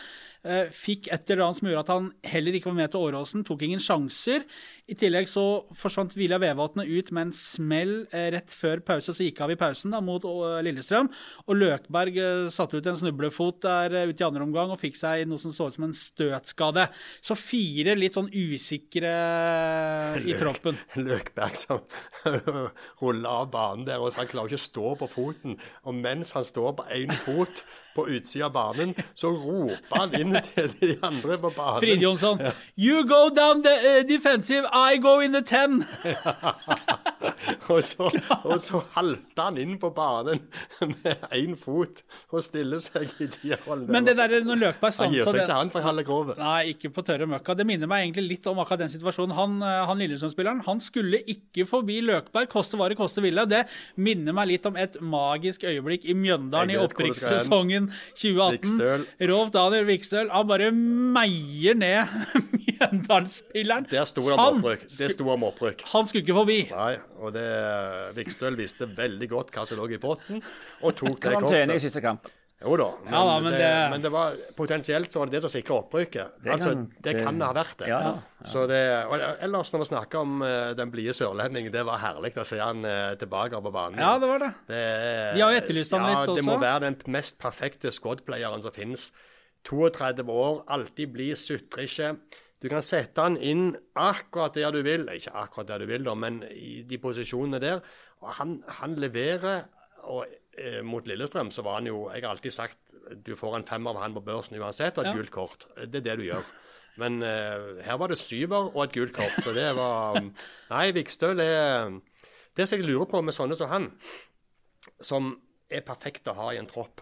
[0.72, 3.44] Fikk et eller annet som gjorde at han heller ikke var med til Åråsen.
[3.44, 4.44] Tok ingen sjanser.
[4.88, 5.44] I tillegg så
[5.80, 9.92] forsvant Vilja Vevatnet ut med en smell rett før pause, så gikk av i pausen
[9.94, 10.24] da, mot
[10.64, 11.10] Lillestrøm.
[11.48, 12.20] Og Løkberg
[12.54, 15.54] satte ut en snublefot der eh, ute i andre omgang og fikk seg noe som
[15.54, 16.88] så ut som en støtskade.
[17.24, 19.14] Så fire litt sånn usikre
[20.20, 20.78] i i troppen.
[21.06, 21.84] Løkberg som
[23.02, 25.58] ruller av banen der, og så han klarer ikke å stå på foten.
[25.84, 30.38] Og mens han står på én fot på utsida av banen, så roper han inn
[30.50, 31.80] til de andre på banen.
[31.84, 32.42] Fride Jonsson.
[32.76, 35.84] You go down the uh, defensive, I go in the ten.
[37.72, 38.10] og, så,
[38.42, 40.42] og så halter han inn på banen
[40.80, 43.88] med én fot og stiller seg i tierrollen.
[43.92, 46.40] Men det der når Løkberg Han gir seg ikke, han, for halve grovet.
[46.40, 47.56] Nei, ikke på tørre møkka.
[47.58, 49.34] Det minner meg egentlig litt om akkurat den situasjonen.
[49.38, 53.46] Han, eh, han Lillesund-spilleren han skulle ikke forbi Løkberg, koste hva det koste ville.
[53.50, 53.64] Det
[54.00, 57.44] minner meg litt om et magisk øyeblikk i Mjøndalen i Jeg
[57.88, 59.28] opprykkssesongen 2018.
[59.30, 62.14] Rolf Daniel Vikstøl han bare meier ned
[62.64, 63.86] Mjøndalen-spilleren.
[63.90, 65.84] Det sto Han, om opprykk.
[65.92, 66.58] han skulle ikke forbi.
[66.70, 67.46] Nei, og det
[68.16, 70.42] Vikstøl visste veldig godt hva som lå i potten,
[70.82, 71.86] og tok det Karantene i kortet.
[71.86, 72.30] siste kamp.
[72.64, 75.36] Jo da, men, Ja da, men det, det- men det var potensielt så var det
[75.36, 76.38] det som sikra opprykket.
[76.42, 77.88] Det altså, kan- det, det- kan det ha vært det.
[77.90, 78.14] Ja, ja.
[78.48, 82.32] Så det og ellers, når vi snakker om uh, den blide sørlendingen, det var herlig
[82.40, 84.00] å se han uh, tilbake på banen.
[84.00, 84.50] Ja, det var det.
[84.72, 84.80] Det
[85.36, 88.72] De har jo etterlyst han ja, litt Det må være den mest perfekte squad-playeren som
[88.72, 89.10] finnes.
[89.64, 92.10] 32 år, alltid blid, sutrer ikke.
[92.64, 95.06] Du kan sette han inn akkurat der du vil.
[95.12, 97.80] Ikke akkurat der du vil, da, men i de posisjonene der.
[98.24, 99.64] Og han, han leverer.
[100.04, 100.26] og
[100.58, 102.78] eh, Mot Lillestrøm så var han jo Jeg har alltid sagt
[103.24, 105.16] du får en femmer av han på børsen uansett, og et Ja.
[105.18, 105.66] gult kort.
[105.76, 106.44] Det er det du gjør.
[106.96, 110.20] Men eh, her var det syver og et gult kort, så det var
[110.70, 112.00] Nei, Vikstøl er
[112.56, 113.88] Det som jeg lurer på med sånne som han,
[115.02, 115.32] som
[115.70, 117.00] er perfekt å ha i en tropp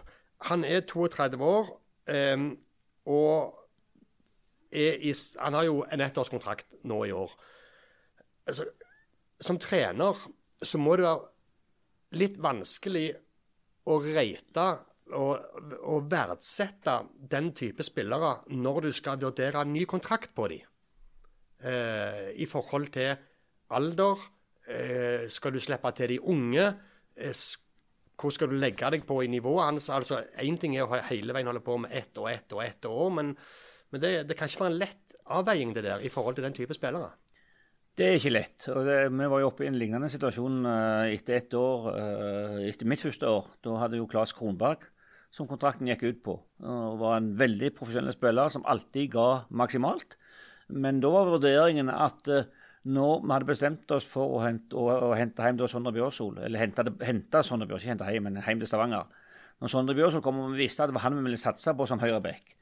[0.49, 1.69] Han er 32 år
[2.09, 2.37] eh,
[3.05, 3.59] og
[4.73, 7.31] er i, Han har jo en ettårskontrakt nå i år.
[8.47, 8.65] Altså,
[9.39, 10.17] som trener
[10.63, 11.29] så må det være
[12.17, 13.11] litt vanskelig
[13.89, 14.67] å rate
[15.13, 16.95] og, og verdsette
[17.31, 20.63] den type spillere når du skal vurdere ny kontrakt på dem.
[21.63, 23.13] Eh, I forhold til
[23.73, 24.23] alder.
[24.67, 26.65] Eh, skal du slippe til de unge?
[27.15, 27.43] Eh,
[28.19, 29.89] hvor skal du legge deg på i nivået hans?
[29.89, 32.85] Altså, Én ting er å hele veien holde på med ett og ett og ett
[32.85, 33.33] år, men,
[33.91, 36.55] men det, det kan ikke være en lett avveiing det der i forhold til den
[36.55, 37.11] type spillere.
[37.93, 38.67] Det er ikke lett.
[38.73, 42.63] og det, Vi var jo oppe i en lignende situasjon eh, etter ett år, eh,
[42.71, 43.51] etter mitt første år.
[43.61, 44.87] Da hadde jo Claes Kronberg
[45.33, 46.35] som kontrakten gikk ut på.
[46.61, 50.17] Og var en veldig profesjonell spiller som alltid ga maksimalt.
[50.73, 52.49] Men da var vurderingen at eh,
[52.83, 56.65] når vi hadde bestemt oss for å hente, å, å hente hjem Sondre Bjørsol, eller
[56.65, 59.05] hente, hente Sondre Bjørsol, ikke hente hjem, men hjem til Stavanger
[59.61, 61.87] Når Sondre Bjørsol kom og vi visste at det var han vi ville satse på
[61.87, 62.57] som høyreback,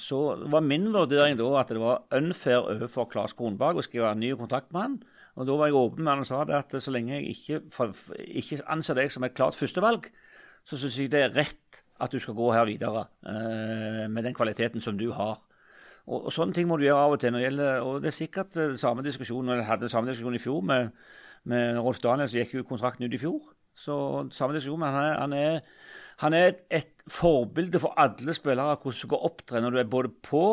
[0.00, 4.22] så var min vurdering da at det var unfair overfor Claes Kronberg å skrive en
[4.22, 4.98] ny kontrakt med han.
[5.34, 7.60] Og da var jeg åpen med han og sa det at så lenge jeg ikke,
[8.42, 10.06] ikke anser deg som et klart førstevalg,
[10.64, 14.36] så syns jeg det er rett at du skal gå her videre eh, med den
[14.36, 15.42] kvaliteten som du har.
[16.06, 17.32] Og, og Sånne ting må du gjøre av og til.
[17.32, 20.38] når det gjelder, og Det er sikkert eh, samme diskusjon når jeg hadde samme diskusjon
[20.38, 20.90] i fjor med,
[21.50, 23.52] med Rolf Daniel, som gikk jo kontrakten ut i fjor.
[23.74, 23.96] Så
[24.32, 25.60] samme diskusjon, men han er, han er,
[26.22, 29.90] han er et, et forbilde for alle spillere hvordan du skal opptre når du er
[29.90, 30.44] både på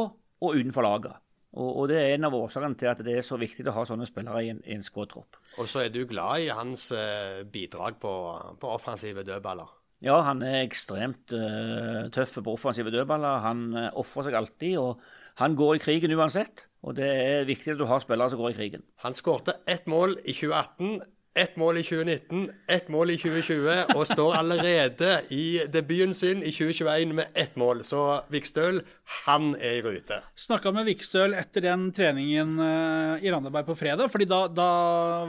[0.41, 1.19] og utenfor laget.
[1.51, 3.83] Og, og det er en av årsakene til at det er så viktig å ha
[3.87, 5.39] sånne spillere i en, i en skåtropp.
[5.59, 8.13] Og så er du glad i hans uh, bidrag på,
[8.61, 9.77] på offensive dødballer.
[10.01, 13.43] Ja, han er ekstremt uh, tøff på offensive dødballer.
[13.43, 15.03] Han uh, ofrer seg alltid, og
[15.43, 16.65] han går i krigen uansett.
[16.87, 18.87] Og det er viktig at du har spillere som går i krigen.
[19.03, 24.07] Han skårte ett mål i 2018, ett mål i 2019, ett mål i 2020, og
[24.07, 27.85] står allerede i debuten sin i 2021 med ett mål.
[27.87, 28.01] Så
[28.33, 28.81] Vikstøl,
[29.25, 30.17] han er i rute.
[30.35, 34.11] Snakka med Vikstøl etter den treningen eh, i Randaberg på fredag.
[34.11, 34.67] fordi da, da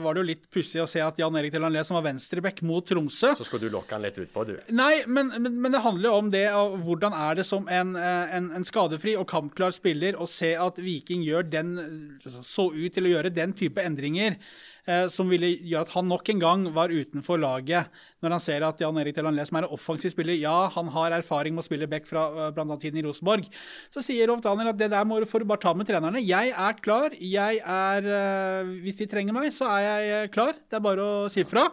[0.03, 2.83] var det jo litt pussig å se at Jan Erik Delanlé, som var venstreback mot
[2.87, 4.57] Tromsø Så skal du lokke han litt utpå, du.
[4.75, 6.45] Nei, men, men, men det handler jo om det.
[6.83, 10.83] Hvordan er det som en, eh, en, en skadefri og kampklar spiller å se at
[10.83, 11.73] Viking gjør den,
[12.43, 14.35] så ut til å gjøre den type endringer
[15.13, 17.91] som ville gjøre at han nok en gang var utenfor laget.
[18.23, 21.15] Når han ser at Jan Erik Delanlé, som er en offensiv spiller, ja, han har
[21.15, 22.49] erfaring med å spille back fra bl.a.
[22.55, 23.47] blant annet tiden i Rosenborg,
[23.93, 26.23] så sier Rolf Daniel at det der må du bare ta med trenerne.
[26.23, 27.15] Jeg er klar.
[27.19, 30.57] Jeg er eh, Hvis de trenger meg, så er jeg eh, klar.
[30.67, 31.69] Det er bare å si fra.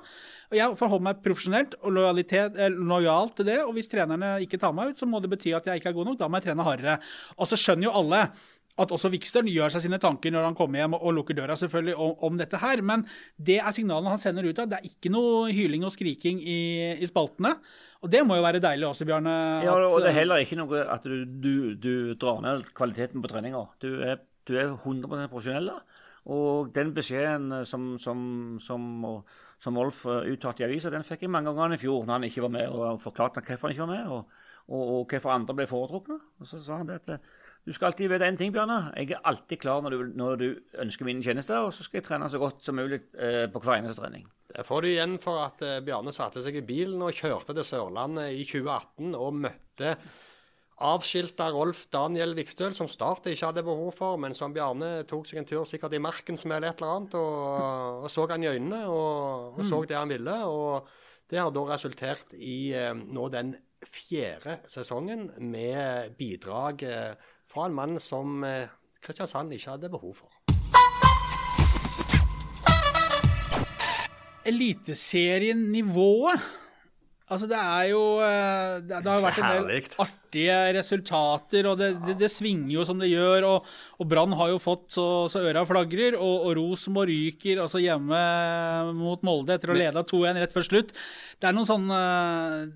[0.50, 3.60] Og Jeg forholder meg profesjonelt og eh, lojalt til det.
[3.64, 5.98] Og hvis trenerne ikke tar meg ut, så må det bety at jeg ikke er
[5.98, 6.18] god nok.
[6.22, 6.98] Da må jeg trene hardere.
[7.38, 8.24] Og så skjønner jo alle
[8.80, 11.96] at også Vikstøl gjør seg sine tanker når han kommer hjem og, lukker døra selvfølgelig
[12.00, 12.82] om, om dette her.
[12.86, 13.04] Men
[13.36, 14.70] det er signalene han sender ut av.
[14.70, 16.60] Det er ikke noe hyling og skriking i,
[16.96, 17.56] i spaltene.
[18.00, 19.36] Og det må jo være deilig også, Bjarne.
[19.66, 23.28] Ja, og det er heller ikke noe at du, du, du drar ned kvaliteten på
[23.28, 23.66] treninga.
[23.82, 23.92] Du
[24.48, 25.70] du er 100% profesjonell.
[26.30, 28.82] Og den beskjeden eh, som, som, som,
[29.60, 32.28] som Wolf eh, uttalte i avisa, den fikk jeg mange ganger i fjor når han
[32.28, 35.56] ikke var med, og forklarte hvorfor han ikke var med, og, og, og hvorfor andre
[35.56, 36.18] ble foretrukne.
[36.40, 37.30] Og så sa han det at eh,
[37.66, 38.78] du skal alltid vite én ting, Bjarne.
[38.96, 40.46] Jeg er alltid klar når du, når du
[40.80, 43.78] ønsker min tjenester, og så skal jeg trene så godt som mulig eh, på hver
[43.78, 44.24] eneste trening.
[44.50, 47.66] Det får du igjen for at eh, Bjarne satte seg i bilen og kjørte til
[47.66, 49.94] Sørlandet i 2018 og møtte
[50.80, 55.42] avskilta Rolf Daniel Vikstøl, som Start ikke hadde behov for, men som Bjarne tok seg
[55.42, 59.58] en tur sikkert i eller et eller annet, og, og så han i øynene og,
[59.58, 60.36] og så det han ville.
[60.48, 60.88] og
[61.28, 63.52] Det har da resultert i eh, nå den
[63.84, 67.12] fjerde sesongen med bidrag eh,
[67.50, 68.68] fra en mann som eh,
[69.02, 70.30] Kristiansand ikke hadde behov for.
[74.46, 76.40] Eliteserienivået
[77.30, 79.94] Altså, det er jo eh, Det, det har vært en del Herligt.
[80.30, 83.46] Artige resultater, og det, det, det svinger jo som det gjør.
[83.48, 83.66] Og,
[84.00, 88.20] og Brann har jo fått så, så øra flagrer, og, og Rosenborg ryker altså hjemme
[88.96, 90.94] mot Molde etter å ha leda 2-1 rett før slutt.
[91.40, 92.00] Det er, noen sånne,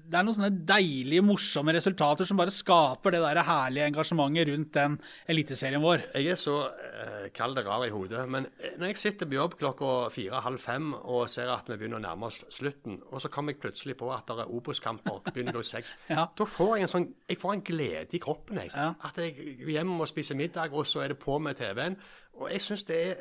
[0.09, 4.73] det er noen sånne deilige, morsomme resultater som bare skaper det der herlige engasjementet rundt
[4.75, 4.99] den
[5.31, 6.07] eliteserien vår.
[6.17, 9.39] Jeg er så eh, kald og rar i hodet, men eh, når jeg sitter på
[9.39, 13.31] jobb klokka fire-halv fem og ser at vi begynner å nærme oss slutten, og så
[13.33, 15.21] kommer jeg plutselig på at det er Obos-kamper.
[15.31, 15.97] Begynner klokka seks.
[16.15, 16.27] Ja.
[16.37, 18.73] Da får jeg en sånn Jeg får en glede i kroppen, jeg.
[18.75, 18.91] Ja.
[19.05, 21.97] At jeg er hjemme og spiser middag, og så er det på med TV-en.
[22.41, 23.15] Og jeg syns det er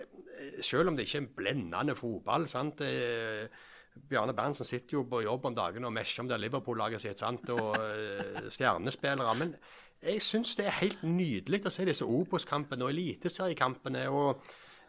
[0.65, 2.79] Selv om det ikke er en blendende fotball sant?
[2.79, 3.49] Det,
[4.09, 7.21] Bjarne Berntsen sitter jo på jobb om dagen og mesjer om det er Liverpool-laget sitt
[7.21, 7.49] sant?
[7.53, 9.36] og eh, stjernespillere.
[9.39, 9.53] Men
[10.01, 14.07] jeg syns det er helt nydelig å se disse Obos-kampene og eliteseriekampene.
[14.09, 14.41] og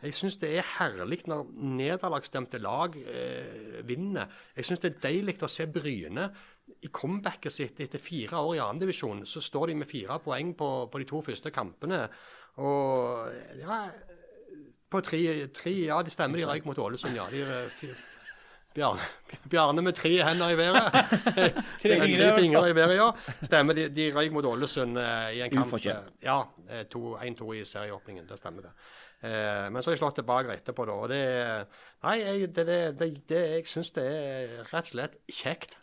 [0.05, 4.29] jeg syns det er herlig når nederlagsstemte lag eh, vinner.
[4.57, 6.29] Jeg syns det er deilig å se Bryne
[6.85, 9.25] i comebacket sitt etter fire år i andredivisjon.
[9.29, 12.05] Så står de med fire poeng på, på de to første kampene.
[12.63, 13.29] Og
[13.61, 13.83] ja,
[14.91, 15.21] på tre,
[15.57, 17.25] tre Ja, det stemmer, de røyk mot Ålesund, ja.
[17.33, 17.95] De, eh,
[18.75, 19.05] Bjarne,
[19.51, 20.97] Bjarne med tre hender i været.
[21.83, 23.05] Tre fingre, i tre fingre i været, ja.
[23.47, 23.77] Stemmer.
[23.79, 25.69] De, de røyk mot Ålesund eh, i en kamp.
[25.71, 26.09] Ufortjent.
[26.19, 26.41] eh, Ja,
[26.71, 28.27] eh, to- 1-2 i serieåpningen.
[28.27, 28.73] Det stemmer, det.
[29.25, 30.99] Eh, men så har jeg slått tilbake etterpå, da.
[31.01, 31.23] Og det
[32.05, 32.67] Nei, jeg, det,
[32.99, 35.79] det, det, jeg syns det er rett og slett kjekt.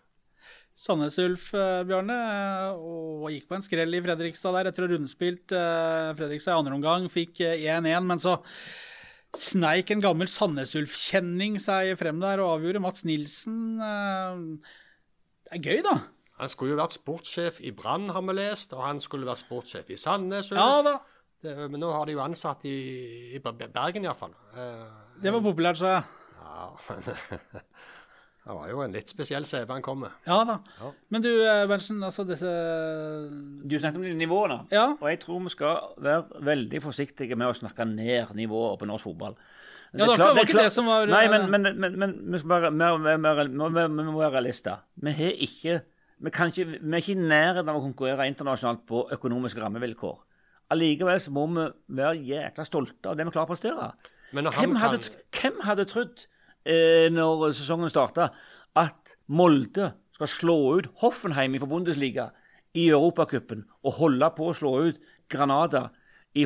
[0.82, 4.90] Sandnes Ulf, eh, Bjarne, eh, og gikk på en skrell i Fredrikstad der etter å
[4.90, 7.06] ha rundspilt eh, Fredrikstad i andre omgang.
[7.14, 8.40] Fikk eh, 1-1, men så
[9.38, 12.82] sneik en gammel Sandnes Ulf-kjenning seg frem der og avgjorde.
[12.84, 13.78] Mats Nilsen.
[13.78, 15.96] Det er gøy, da.
[16.42, 19.94] Han skulle jo vært sportssjef i Brann, har vi lest, og han skulle vært sportssjef
[19.94, 20.50] i Sandnes.
[20.50, 20.62] Ulf.
[20.62, 20.98] Ja da.
[21.42, 22.76] Det, men nå har de jo ansatt i,
[23.36, 24.34] i Ber- Bergen, iallfall.
[24.54, 24.86] Uh,
[25.24, 26.04] Det var populært, sa jeg.
[26.42, 27.62] ja, men
[28.42, 30.14] Det var jo en litt spesiell CV han kom med.
[30.26, 30.56] Ja da.
[30.82, 30.88] Ja.
[31.14, 32.50] Men du, eh, Berntsen, altså disse
[33.70, 34.64] Du snakket om de nivåene.
[34.74, 34.88] Ja.
[34.98, 39.06] Og jeg tror vi skal være veldig forsiktige med å snakke ned nivået på norsk
[39.12, 39.36] fotball.
[39.94, 42.72] Ja, det var ikke det som var- Nei, men, men, men, men vi, skal være,
[42.72, 43.16] vi, vi,
[43.78, 44.82] vi, vi må være realister.
[44.96, 45.82] Vi har ikke
[46.22, 50.18] vi, kan ikke, vi er ikke i nærheten av å konkurrere internasjonalt på økonomiske rammevilkår.
[50.72, 51.66] Allikevel så må vi
[52.00, 53.88] være jækla stolte av det vi klarer å prestere.
[54.32, 56.26] Men når han Hvem hadde, kan- hvem hadde trodd,
[56.66, 58.30] eh, når sesongen starta,
[58.76, 62.30] at Molde skal slå ut Hoffenheim fra Bundesliga
[62.74, 65.90] i Europacupen og holde på å slå ut Granada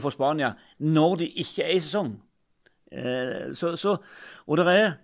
[0.01, 2.15] fra Spania når de ikke er i sesong?
[2.91, 3.97] Eh, så, så,
[4.47, 4.97] og det er,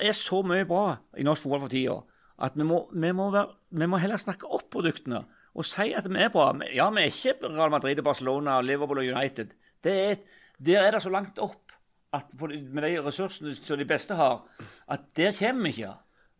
[0.00, 1.96] er så mye bra i norsk fotball for tida
[2.38, 5.24] at vi må, vi, må være, vi må heller snakke opp produktene
[5.58, 6.52] og si at vi er bra.
[6.70, 9.54] Ja, vi er ikke Real Madrid, Barcelona, Liverpool og United.
[9.84, 10.20] Er,
[10.58, 11.74] der er det så langt opp
[12.14, 14.44] at med de ressursene som de beste har,
[14.88, 15.92] at der kommer vi ikke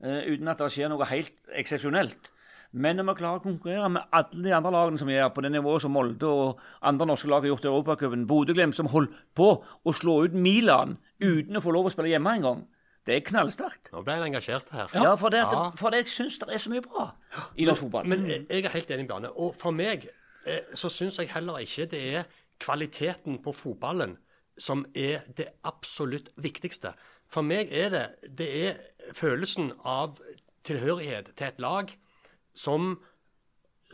[0.05, 2.31] uh, uten at det skjer noe helt eksepsjonelt.
[2.73, 5.41] Men når vi klarer å konkurrere med alle de andre lagene som vi er på
[5.45, 9.15] det nivået som Molde og andre norske lag har gjort i Europacupen, Bodø-Glimt som holdt
[9.37, 12.67] på å slå ut Milan uten å få lov å spille hjemme engang,
[13.09, 13.89] det er knallsterkt.
[13.95, 14.91] Nå ble jeg engasjert her.
[14.95, 15.71] Ja, for, det, Ja.
[15.81, 17.07] for det, jeg syns det er så mye bra
[17.57, 18.09] i norsk fotball.
[18.13, 19.31] Men jeg er helt enig, Bjarne.
[19.33, 20.05] Og for meg
[20.45, 22.29] eh, så syns jeg heller ikke det er
[22.61, 24.17] kvaliteten på fotballen
[24.59, 26.93] som er det absolutt viktigste.
[27.31, 28.05] For meg er det,
[28.39, 30.19] det er følelsen av
[30.67, 31.93] tilhørighet til et lag
[32.59, 32.97] som,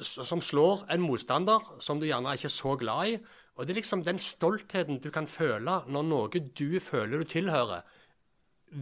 [0.01, 3.19] som slår en motstander som du gjerne er ikke er så glad i.
[3.55, 7.85] Og det er liksom den stoltheten du kan føle når noe du føler du tilhører,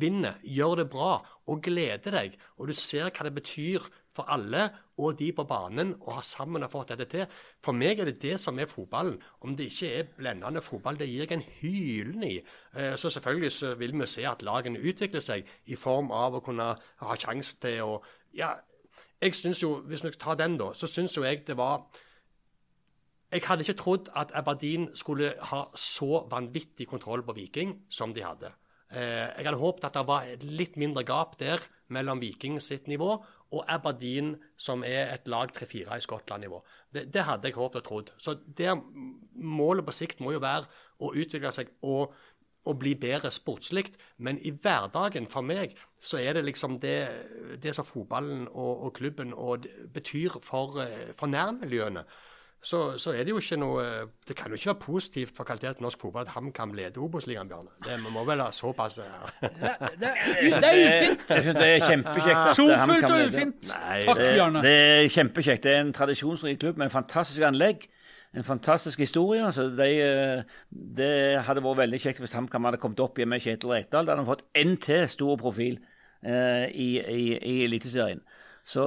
[0.00, 4.66] vinner, gjør det bra og gleder deg, og du ser hva det betyr for alle
[5.00, 7.38] og de på banen å ha sammen og fått dette til.
[7.64, 9.16] For meg er det det som er fotballen.
[9.40, 12.34] Om det ikke er blendende fotball, det gir jeg en hylen i.
[12.76, 16.44] Eh, Så selvfølgelig så vil vi se at lagene utvikler seg i form av å
[16.44, 18.02] kunne ha sjanse til å
[18.34, 18.54] Ja,
[19.20, 21.84] jeg synes jo, hvis vi tar den, da, så syns jo jeg det var
[23.32, 28.24] jeg hadde ikke trodd at Aberdeen skulle ha så vanvittig kontroll på Viking som de
[28.24, 28.50] hadde.
[28.92, 33.14] Eh, jeg hadde håpet at det var litt mindre gap der mellom Viking sitt nivå
[33.52, 36.60] og Aberdeen, som er et lag 3-4 i Skottland-nivå.
[36.92, 38.12] Det, det hadde jeg håpet og trodd.
[38.16, 38.80] Så der,
[39.32, 40.68] Målet på sikt må jo være
[41.02, 42.14] å utvikle seg og,
[42.68, 43.90] og bli bedre sportslig.
[44.24, 46.96] Men i hverdagen, for meg, så er det liksom det,
[47.60, 52.06] det som fotballen og, og klubben og betyr for, eh, for nærmiljøene
[52.62, 53.84] så, så er det jo ikke noe
[54.28, 57.72] Det kan jo ikke være positivt for kvaliteten norsk fotball at HamKam leder Obos-ligaen, Bjarne.
[57.82, 60.12] Det vi må vel ha såpass eh, Det, det,
[60.62, 61.24] det er ufint!
[61.32, 63.66] Jeg syns det er kjempekjekt at fullt kan og ufint.
[63.72, 64.62] Nei, Takk, Det, Bjarne.
[64.62, 65.64] det er kjempekjekt.
[65.66, 67.88] Det er en tradisjonsrik klubb med en fantastisk anlegg.
[68.32, 69.52] En fantastisk historie.
[69.52, 73.42] så de, eh, Det hadde vært veldig kjekt hvis HamKam hadde kommet opp igjen med
[73.42, 74.06] Kjetil Rekdal.
[74.06, 75.80] Da hadde han fått én til stor profil
[76.22, 78.22] eh, i, i, i Eliteserien.
[78.62, 78.82] Så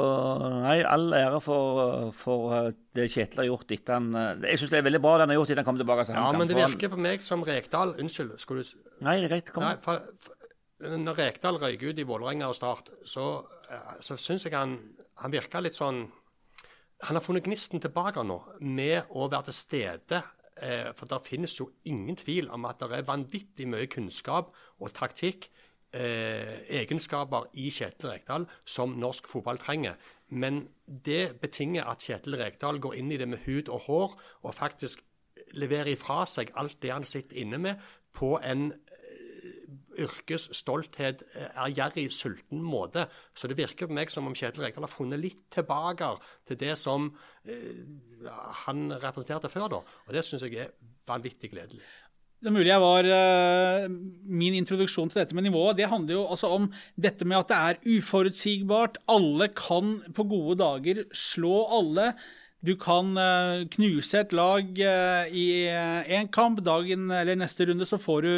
[0.63, 4.71] nei, all ære for, for eh, det Kjetil har gjort etter han eh, Jeg syns
[4.71, 6.55] det er veldig bra det han har gjort etter han kom tilbake Ja, men det
[6.55, 9.51] virker på meg som Rekdal Unnskyld, skulle du Nei, det er greit.
[9.51, 9.65] Kom.
[9.67, 10.45] Nei, for, for
[10.79, 13.25] når Rekdal røyk ut i Vålerenga og Start, så,
[13.71, 14.77] eh, så syns jeg han,
[15.19, 16.05] han virka litt sånn
[17.09, 20.21] Han har funnet gnisten tilbake nå med å være til stede.
[20.55, 24.93] Eh, for det finnes jo ingen tvil om at det er vanvittig mye kunnskap og
[24.95, 25.49] taktikk
[25.95, 29.95] egenskaper i Kjetil Rekdal som norsk fotball trenger.
[30.29, 34.57] Men det betinger at Kjetil Rekdal går inn i det med hud og hår, og
[34.57, 35.03] faktisk
[35.55, 37.83] leverer ifra seg alt det han sitter inne med,
[38.15, 39.51] på en eh,
[40.05, 43.05] yrkesstolthet, eh, ærgjerrig, sulten måte.
[43.35, 46.13] Så det virker på meg som om Kjetil Rekdal har funnet litt tilbake
[46.47, 47.11] til det som
[47.43, 47.85] eh,
[48.65, 49.83] han representerte før, da.
[50.07, 50.73] Og det syns jeg er
[51.05, 51.83] vanvittig gledelig.
[52.45, 53.93] Det er mulig jeg var uh,
[54.29, 57.57] Min introduksjon til dette med nivået det handler jo altså om dette med at det
[57.57, 58.99] er uforutsigbart.
[59.09, 62.11] Alle kan på gode dager slå alle.
[62.65, 65.45] Du kan uh, knuse et lag uh, i
[66.17, 66.61] én kamp.
[66.65, 68.31] Dagen eller neste runde så får du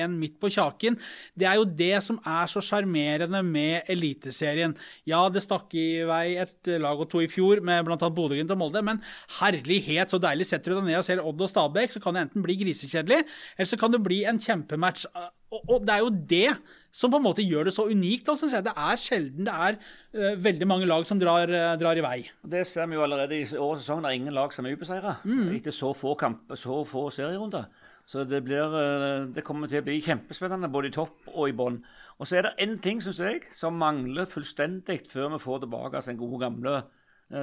[0.00, 0.96] en midt på kjaken.
[1.38, 4.76] Det er jo det som er så sjarmerende med Eliteserien.
[5.08, 7.98] Ja, det stakk i vei et lag og to i fjor med bl.a.
[7.98, 9.02] Bodø-Glimt og Molde, men
[9.40, 10.48] herlighet, så deilig.
[10.50, 13.24] Setter du deg ned og ser Odd og Stabæk, så kan det enten bli grisekjedelig,
[13.56, 15.06] eller så kan det bli en kjempematch.
[15.50, 16.48] Og, og det er jo det
[16.92, 18.26] som på en måte gjør det så unikt.
[18.26, 18.66] Da, synes jeg.
[18.66, 22.18] Det er sjelden det er uh, veldig mange lag som drar, uh, drar, i vei.
[22.54, 24.02] Det ser vi jo allerede i årets sesong.
[24.02, 25.48] Det er ingen lag som er ubeseira mm.
[25.56, 27.70] etter så få, kamp, så få serierunder.
[28.10, 31.56] Så det, blir, uh, det kommer til å bli kjempespennende både i topp og i
[31.56, 31.80] bånn.
[32.20, 35.96] Og så er det én ting synes jeg, som mangler fullstendig før vi får tilbake
[35.96, 36.80] altså, den gode, gamle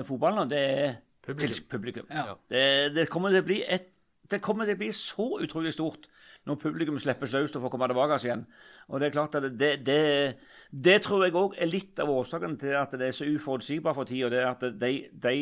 [0.04, 1.68] fotballen, og det er publikum.
[1.72, 2.10] publikum.
[2.12, 2.36] Ja.
[2.52, 3.88] Det, det, kommer til å bli et,
[4.28, 6.10] det kommer til å bli så utrolig stort
[6.48, 8.46] når publikum slippes løs og får komme tilbake igjen.
[8.88, 10.38] Og Det er klart at det, det,
[10.72, 14.08] det tror jeg òg er litt av årsaken til at det er så uforutsigbart for
[14.08, 14.30] tida.
[14.32, 15.36] Det er at de, de,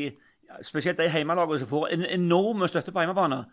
[0.66, 3.44] spesielt de hjemmelagene som får en enorme støtte på hjemmebane,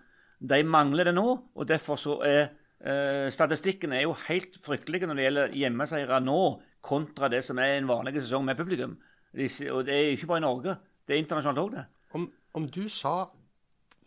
[0.42, 1.28] de mangler det nå.
[1.55, 2.40] og Derfor så er
[2.80, 6.42] eh, statistikken er jo helt fryktelig når det gjelder hjemmeseiere nå,
[6.82, 8.96] kontra det som er en vanlig sesong med publikum.
[9.32, 10.76] Og det er ikke bare i Norge,
[11.07, 11.84] det er internasjonalt òg, det.
[12.12, 12.26] Om,
[12.59, 13.30] om du sa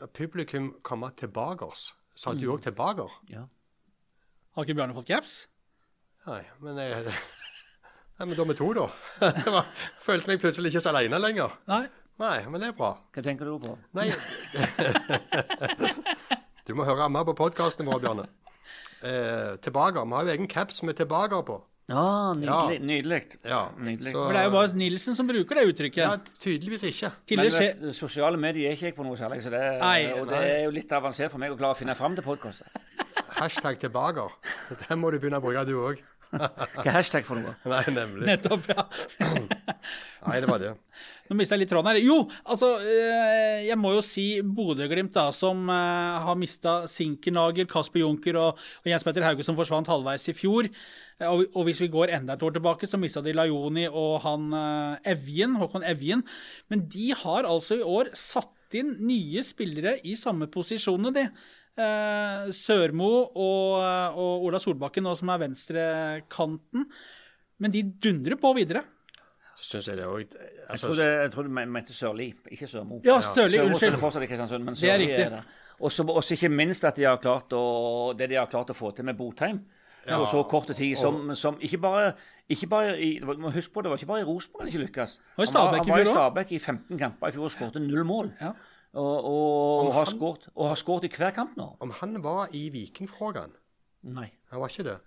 [0.04, 2.66] at publikum kommer tilbake oss Sa du òg mm.
[2.70, 3.08] tilbake?
[3.32, 3.44] Ja.
[4.56, 5.34] Har ikke Bjarne fått caps?
[6.26, 7.12] Nei, men jeg
[8.16, 8.88] Nei, men da med to, da.
[10.06, 11.58] Følte meg plutselig ikke så alene lenger.
[11.68, 11.84] Nei.
[12.24, 12.94] Nei, men det er bra.
[13.12, 13.74] Hva tenker du på?
[13.98, 14.08] Nei
[16.66, 18.30] Du må høre mer på podkasten vår, Bjarne.
[19.04, 20.00] Eh, tilbake.
[20.00, 21.60] Vi har jo egen caps med 'tilbake' på.
[21.86, 22.80] Ja, nydelig.
[22.80, 22.86] Ja.
[22.90, 23.20] nydelig.
[23.46, 24.12] Ja, nydelig.
[24.16, 26.02] Så, For det er jo bare Nilsen som bruker det uttrykket.
[26.02, 27.12] Ja, Tydeligvis ikke.
[27.38, 30.42] Men vet, sosiale medier er ikke jeg på noe særlig, så det, nei, og det
[30.50, 32.74] er jo litt avansert for meg å klare å finne fram til podkaster.
[33.36, 34.28] Hashtag tilbake.
[34.86, 36.02] Det må du begynne å bruke, du òg.
[36.32, 37.54] Hva er hashtag for noe?
[37.72, 38.26] Nei, nemlig.
[38.30, 38.86] Nettopp, ja.
[40.26, 40.72] Nei, det var det.
[41.28, 42.00] Nå mista jeg litt tråden her.
[42.02, 48.04] Jo, altså eh, Jeg må jo si Bodø-Glimt, da, som eh, har mista Sinkernager, Kasper
[48.04, 50.70] Junker og, og Jens Petter Hauge, som forsvant halvveis i fjor.
[50.70, 54.20] Eh, og, og hvis vi går enda et år tilbake, så mista de Lajoni og
[54.26, 54.48] han
[55.16, 56.24] Evjen, Håkon Evjen.
[56.72, 61.28] Men de har altså i år satt inn nye spillere i samme posisjonene, de.
[61.76, 66.86] Eh, Sørmo og, og Ola Solbakken, nå som er venstrekanten.
[67.60, 68.86] Men de dundrer på videre
[69.56, 70.34] syns jeg det òg
[70.68, 73.00] altså, Jeg tror du mente Sørli, ikke Sørmo.
[73.06, 73.64] Ja, Sørli, ja.
[73.66, 73.98] unnskyld.
[74.02, 75.56] fortsatt i Kristiansund, men Sørli det er riktig.
[75.80, 78.92] Og Også ikke minst at de har klart å, det de har klart å få
[78.96, 79.64] til med Botheim.
[80.06, 82.12] Ja, på så kort tid som, som ikke bare,
[82.52, 85.16] ikke bare i, Husk på, det var ikke bare i Rosenborg han ikke lykkes.
[85.40, 88.30] Han var, han var i Stabæk i 15 kamper i fjor og skåret null mål.
[88.38, 88.52] Ja.
[88.96, 91.68] Og, og, har skåret, og har skåret i hver kamp nå.
[91.84, 93.52] Om han var i Vikingfrågan?
[94.16, 94.30] Nei.
[94.54, 94.98] Han var ikke det?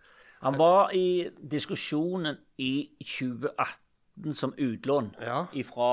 [0.44, 5.44] Han var i diskusjonen i 2018 som utlån ja.
[5.56, 5.90] ifra,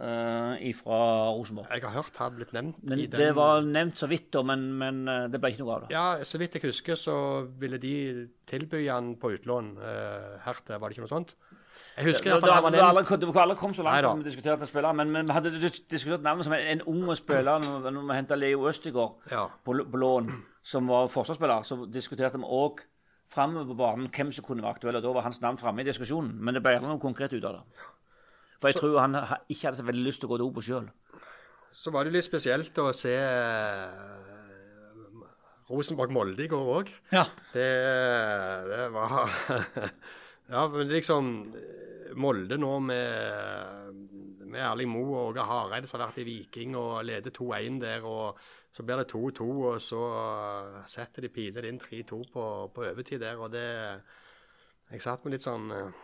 [0.00, 0.98] uh, ifra
[1.36, 1.70] Rosenborg.
[1.70, 4.42] Jeg har hørt han blitt nevnt men i den Det var nevnt så vidt, da,
[4.48, 5.92] men, men, eh, det ble ikke noe av det.
[5.94, 7.16] Ja, Så vidt jeg husker, så
[7.60, 7.94] ville de
[8.48, 11.36] tilby han på utlån uh, her til, var det ikke noe sånt?
[11.96, 14.68] Jeg husker det, det, det, det, aldri, det aldri kom så langt om vi diskuterte
[14.68, 18.68] spillere, men vi hadde diskutert navnet som en, en ung spiller når vi henta Leo
[18.68, 19.46] Østigård ja.
[19.64, 20.30] på, på lån,
[20.64, 21.64] som var forsvarsspiller.
[21.68, 22.84] Så diskuterte vi òg
[23.32, 24.96] framover på banen hvem som kunne være aktuell.
[24.96, 27.44] og Da var hans navn framme i diskusjonen, men det ble aldri noe konkret ut
[27.44, 27.64] av det.
[28.60, 29.18] For jeg så, tror han
[29.48, 30.86] ikke hadde så veldig lyst til å gå til Obo sjøl.
[31.76, 34.36] Så var det litt spesielt å se uh,
[35.68, 36.92] Rosenborg-Molde i går òg.
[37.12, 37.26] Ja.
[37.52, 37.66] Det,
[38.70, 39.28] det, var
[40.46, 41.32] Ja, men liksom
[42.16, 43.96] Molde nå med,
[44.46, 48.06] med Erling Moe og Åge Hareide som har vært i Viking og leder 2-1 der.
[48.06, 48.38] og
[48.76, 50.00] så blir det 2-2, og så
[50.84, 52.44] setter de pinadø inn 3-2 på,
[52.74, 53.40] på, overtid der.
[53.40, 53.64] Og det
[54.90, 56.02] Jeg satt med litt sånn eh,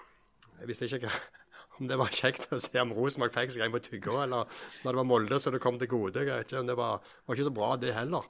[0.61, 1.13] Jeg visste ikke
[1.79, 4.89] om det var kjekt å se om Rosenborg fikk seg en på tygga, eller når
[4.89, 6.25] det var Molde så det kom til gode.
[6.25, 8.27] Jeg vet ikke om Det var, var ikke så bra, det heller.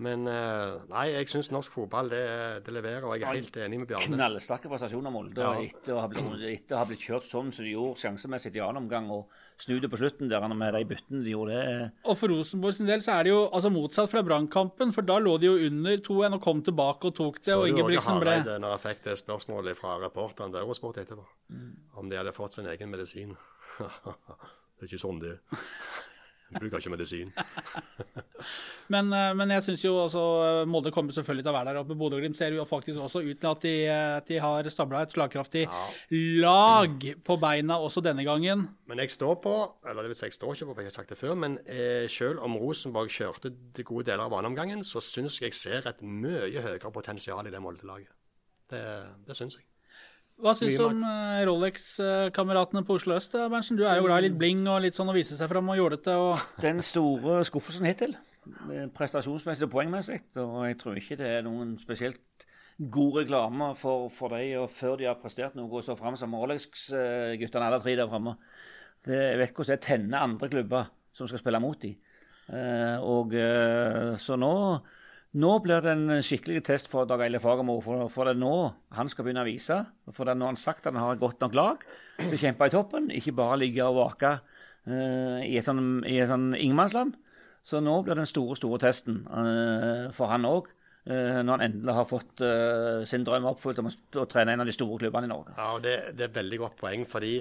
[0.00, 2.22] Men eh, nei, jeg syns norsk fotball det,
[2.64, 4.16] det, leverer, og jeg er helt enig med Bjarne.
[4.16, 5.44] Knallsterke prestasjoner, Molde.
[5.44, 5.50] Ja.
[5.60, 8.62] Etter, å ha blitt, etter å ha blitt kjørt sånn som de gjorde sjansemessig i
[8.64, 9.28] annen omgang, og
[9.60, 11.60] snu det på slutten der med de byttene de gjorde.
[11.60, 11.90] det.
[12.08, 15.20] Og for Rosenborg sin del så er det jo altså motsatt fra Brannkampen, for da
[15.20, 17.52] lå de jo under 2-1 og kom tilbake og tok det.
[17.52, 20.54] Så og Ingebrigtsen ble Så du Åge Hareide når jeg fikk det spørsmålet fra reporteren
[20.54, 21.72] til Eurosport etterpå, mm.
[22.00, 23.36] om de hadde fått sin egen medisin?
[23.76, 25.60] det er ikke sånn det er.
[26.50, 27.32] Jeg bruker ikke medisin.
[28.94, 31.80] men, eh, men, jeg syns jo også eh, Molde kommer selvfølgelig til å være der
[31.82, 31.98] oppe.
[32.00, 35.66] Bodø-Glimt ser jo faktisk også ut til at de, eh, de har stabla et slagkraftig
[35.66, 35.84] ja.
[36.42, 38.66] lag på beina også denne gangen.
[38.90, 40.98] Men jeg står på, eller det vil si jeg står ikke på, for jeg har
[40.98, 45.02] sagt det før, men eh, selv om Rosenborg kjørte de gode deler av baneomgangen, så
[45.04, 48.12] syns jeg jeg ser et mye høyere potensial i det Molde-laget.
[48.70, 48.82] Det,
[49.26, 49.69] det syns jeg.
[50.40, 53.34] Hva syns du om uh, Rolex-kameratene på Oslo øst?
[53.36, 53.76] Berntsen?
[53.76, 55.76] Du er jo glad i litt bling og litt sånn å vise seg fram og
[55.76, 56.14] jålete.
[56.16, 56.44] Og...
[56.64, 58.14] Den store skuffelsen hittil,
[58.96, 60.22] prestasjonsmessig og poengmessig.
[60.40, 62.46] Og jeg tror ikke det er noen spesielt
[62.80, 67.66] god reklame for, for dem før de har prestert noe og så fram som Rolex-guttene,
[67.66, 68.38] alle tre der framme.
[69.04, 71.98] Jeg vet hvordan det tenner andre klubber som skal spille mot dem.
[72.50, 73.36] Uh, og
[74.18, 74.54] så nå
[75.38, 77.76] nå blir det en skikkelig test for Dag Eile Fagermo.
[77.84, 78.54] For, for, det er nå
[78.96, 79.78] han skal begynne å vise.
[80.10, 81.86] For det er nå han sagt at han har et godt nok lag
[82.18, 83.08] til å kjempe i toppen.
[83.14, 87.14] Ikke bare ligge og vake uh, i et sånn, sånn ingenmannsland.
[87.62, 90.70] Så nå blir den store, store testen uh, for han òg.
[91.00, 92.42] Eh, når han endelig har fått
[93.08, 95.54] sin drøm oppfylt om å, å, trene en av de store klubbene i Norge.
[95.56, 97.06] Ja, og det, det er et veldig godt poeng.
[97.08, 97.38] fordi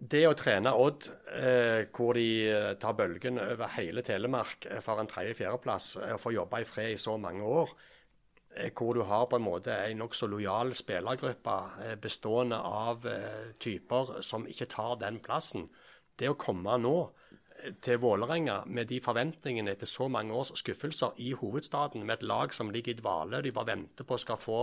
[0.00, 5.00] det å trene Odd, eh, hvor de eh, tar bølgen over hele Telemark eh, for
[5.00, 7.74] en tredje-fjerdeplass, eh, og får jobbe i fred i så mange år,
[8.56, 13.04] eh, hvor du har på en måte en nokså lojal spillergruppe eh, bestående av
[13.60, 15.68] typer som ikke tar den plassen.
[16.16, 16.96] Det å komme nå
[17.84, 22.56] til Vålerenga med de forventningene etter så mange års skuffelser i hovedstaden, med et lag
[22.56, 24.62] som ligger i dvale, de bare venter på skal få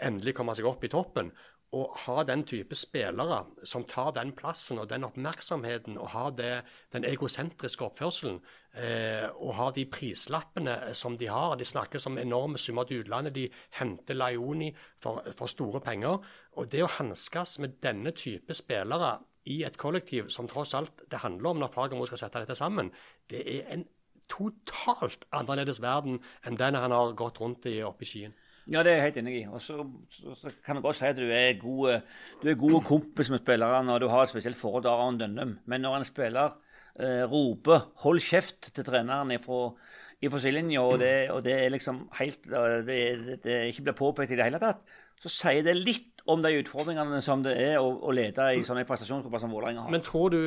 [0.00, 1.28] endelig komme seg opp i toppen,
[1.70, 6.50] å ha den type spillere som tar den plassen og den oppmerksomheten, og har det,
[6.92, 8.40] den egosentriske oppførselen,
[8.74, 13.34] eh, og har de prislappene som de har De snakkes om enorme summer til utlandet.
[13.34, 13.48] De
[13.78, 16.18] henter Laioni for, for store penger.
[16.58, 21.22] Og det å hanskes med denne type spillere i et kollektiv som tross alt det
[21.22, 22.90] handler om når Fagermo skal sette dette sammen,
[23.30, 23.86] det er en
[24.30, 28.34] totalt annerledes verden enn den han har gått rundt i oppe i Skien.
[28.68, 29.44] Ja, det er jeg helt enig i.
[29.48, 32.02] Og så, så, så, kan vi godt si at du er god,
[32.44, 35.56] du kompis med spillerne, og du har et spesielt forhold til Aron Dønnum.
[35.66, 36.58] Men når en spiller
[37.00, 39.74] eh, roper 'hold kjeft' til treneren ifra,
[40.22, 41.00] ifra sidelinja, og,
[41.34, 44.84] og, det er liksom helt det, det, ikke blir påpekt i det hele tatt,
[45.20, 48.84] så sier det litt om de utfordringene som det er å, å lede i sånne
[48.88, 49.90] prestasjonsgrupper som Vålerenga har.
[49.92, 50.42] Men tror du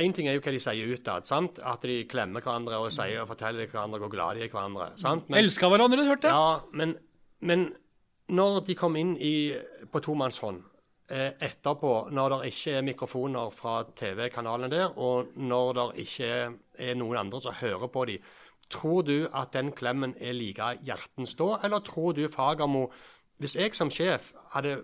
[0.00, 1.28] Én ting er jo hva de sier utad.
[1.72, 4.90] At de klemmer hverandre og sier og forteller hverandre hvor glad de er hverandre.
[5.00, 5.28] sant?
[5.28, 6.36] Men, Elsker hverandre, hørte jeg.
[6.36, 6.96] Ja, men,
[7.40, 7.70] men
[8.30, 9.52] når de kom inn i,
[9.90, 10.62] på tomannshånd
[11.10, 16.30] eh, etterpå, når det ikke er mikrofoner fra TV-kanalen der, og når det ikke
[16.78, 18.30] er noen andre som hører på dem,
[18.70, 22.90] tror du at den klemmen er like hjertens da, eller tror du Fagermo
[23.40, 24.82] Hvis jeg som sjef hadde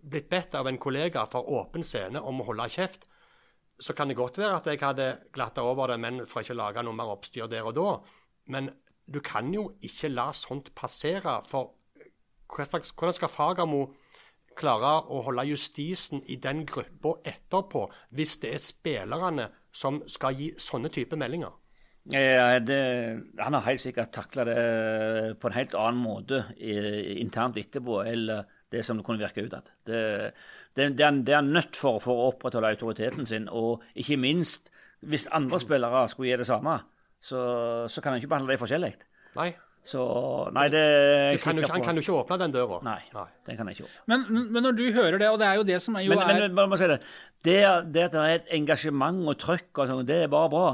[0.00, 3.04] blitt bedt av en kollega for åpen scene om å holde kjeft,
[3.80, 6.60] så kan det godt være at jeg hadde glatta over det, men for ikke å
[6.60, 7.90] lage noe mer oppstyr der og da.
[8.52, 8.68] Men
[9.10, 11.40] du kan jo ikke la sånt passere.
[11.48, 11.72] For
[12.50, 13.86] hvordan skal Fagermo
[14.58, 20.52] klare å holde justisen i den gruppa etterpå, hvis det er spillerne som skal gi
[20.60, 21.56] sånne type meldinger?
[22.10, 22.80] Ja, det,
[23.38, 24.60] han har helt sikkert takla det
[25.40, 28.00] på en helt annen måte internt etterpå.
[28.02, 29.72] eller det som det kunne virke ut at.
[29.86, 30.02] Det,
[30.76, 33.48] det, det, er, det er nødt for, for å opprettholde autoriteten sin.
[33.50, 36.78] Og ikke minst, hvis andre spillere skulle gi det samme,
[37.20, 37.40] så,
[37.90, 38.94] så kan han ikke behandle dem forskjellig.
[39.38, 39.50] Nei.
[39.80, 40.02] Så
[40.52, 40.80] nei, det
[41.40, 41.68] kan på.
[41.72, 42.82] Han kan jo ikke åpne den døra.
[42.84, 43.28] Nei, nei.
[43.48, 44.02] den kan jeg ikke åpne.
[44.12, 46.20] Men, men, når du hører det, og det er jo det som er jo men,
[46.20, 46.98] er men, si det.
[47.40, 47.56] Det,
[47.94, 50.66] det at det er et engasjement og trøkk, og sånt, det er bare bra.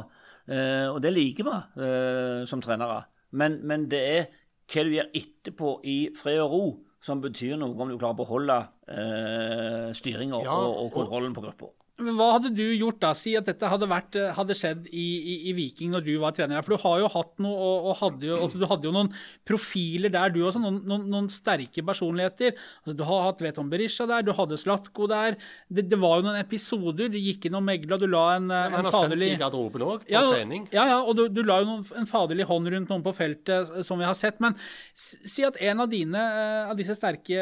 [0.46, 3.04] Uh, og det liker vi uh, som trenere.
[3.38, 4.26] Men, men det er
[4.66, 6.66] hva du gjør etterpå i fred og ro
[7.06, 8.56] som betyr noe om du klarer å beholde
[8.90, 11.70] eh, styringa ja, og, og, kontrollen på gruppa.
[11.96, 13.14] Hva hadde du gjort da?
[13.16, 16.34] Si at dette hadde, vært, eh, hadde skjedd i, i, i, Viking når du var
[16.36, 16.60] trener.
[16.60, 19.08] For du har jo hatt noe, og, og hadde jo, altså, du hadde jo noen
[19.48, 20.60] profiler der, du også.
[20.60, 22.52] Noen, noen, noen sterke personligheter.
[22.82, 25.38] Altså, du har hatt Veton Berisha der, du hadde Slatko der.
[25.72, 27.08] Det, det, var jo noen episoder.
[27.14, 29.44] Du gikk inn og megla, du la en, eh, en Han har faderlig sendt i
[29.46, 30.68] garderoben òg, på ja, trening.
[30.76, 33.72] Ja, ja, og du, du la jo noen, en faderlig hånd rundt noen på feltet,
[33.72, 34.36] eh, som vi har sett.
[34.44, 34.60] Men
[35.00, 36.28] si at en av dine,
[36.68, 37.40] av disse sterke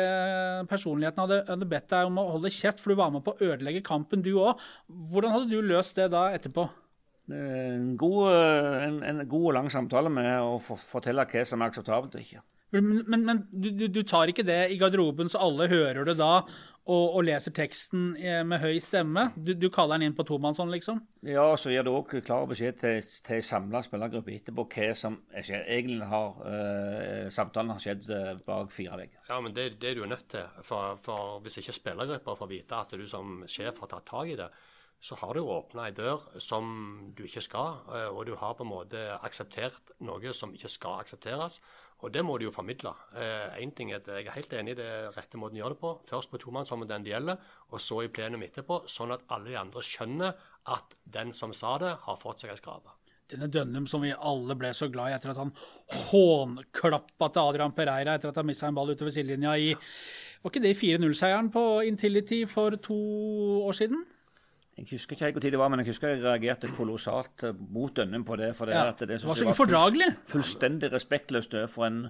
[0.70, 3.50] personlighetene hadde, hadde bedt deg om å holde kjeft, for du var med på å
[3.50, 4.64] ødelegge kampen, du òg òg.
[5.12, 6.68] Hvordan hadde du løst det da etterpå?
[7.32, 8.32] en god,
[8.84, 12.20] en, en god og lang samtale med å for, fortelle hva som er akseptabelt og
[12.20, 12.42] ikke.
[12.74, 16.42] Men, men, men du, du, tar ikke det i garderoben så alle hører det da,
[16.84, 19.30] og, og leser teksten eh, med høy stemme?
[19.36, 21.00] Du, du kaller den inn på tomannshånd, liksom?
[21.24, 25.16] Ja, så gir du òg klar beskjed til, til en samla spillergruppe etterpå hva som
[25.32, 25.64] skjer.
[25.64, 29.22] Egentlig har uh, samtalen har skjedd uh, bak fire vegger.
[29.30, 30.44] Ja, men det, det er du nødt til.
[30.68, 34.36] For, for hvis ikke spillergrupper får vite at du som sjef har tatt tak i
[34.42, 34.50] det,
[35.04, 36.68] så har du åpna ei dør som
[37.16, 37.82] du ikke skal,
[38.14, 41.58] og du har på en måte akseptert noe som ikke skal aksepteres.
[42.04, 42.92] Og det må du jo formidle.
[43.16, 45.76] Én eh, ting er at jeg er helt enig i det rette måten å gjøre
[45.76, 45.92] det på.
[46.10, 47.40] Først på tomannshånd den det gjelder,
[47.72, 48.82] og så i plenum etterpå.
[48.90, 50.36] Sånn at alle de andre skjønner
[50.74, 52.92] at den som sa det, har fått seg en skrape.
[53.32, 55.54] Denne Dønnum som vi alle ble så glad i etter at han
[56.10, 60.60] hånklappa til Adrian Pereira etter at han mista en ball utover sidelinja i Var ikke
[60.60, 62.98] det 4-0-seieren på Intility for to
[63.64, 64.04] år siden?
[64.74, 67.94] Jeg husker ikke hvor tid det var, men jeg husker jeg reagerte kolossalt eh, mot
[67.94, 68.48] Dønnum på det.
[68.58, 70.08] For det, ja, det, det var så ufordragelig.
[70.26, 72.00] fullstendig respektløst for en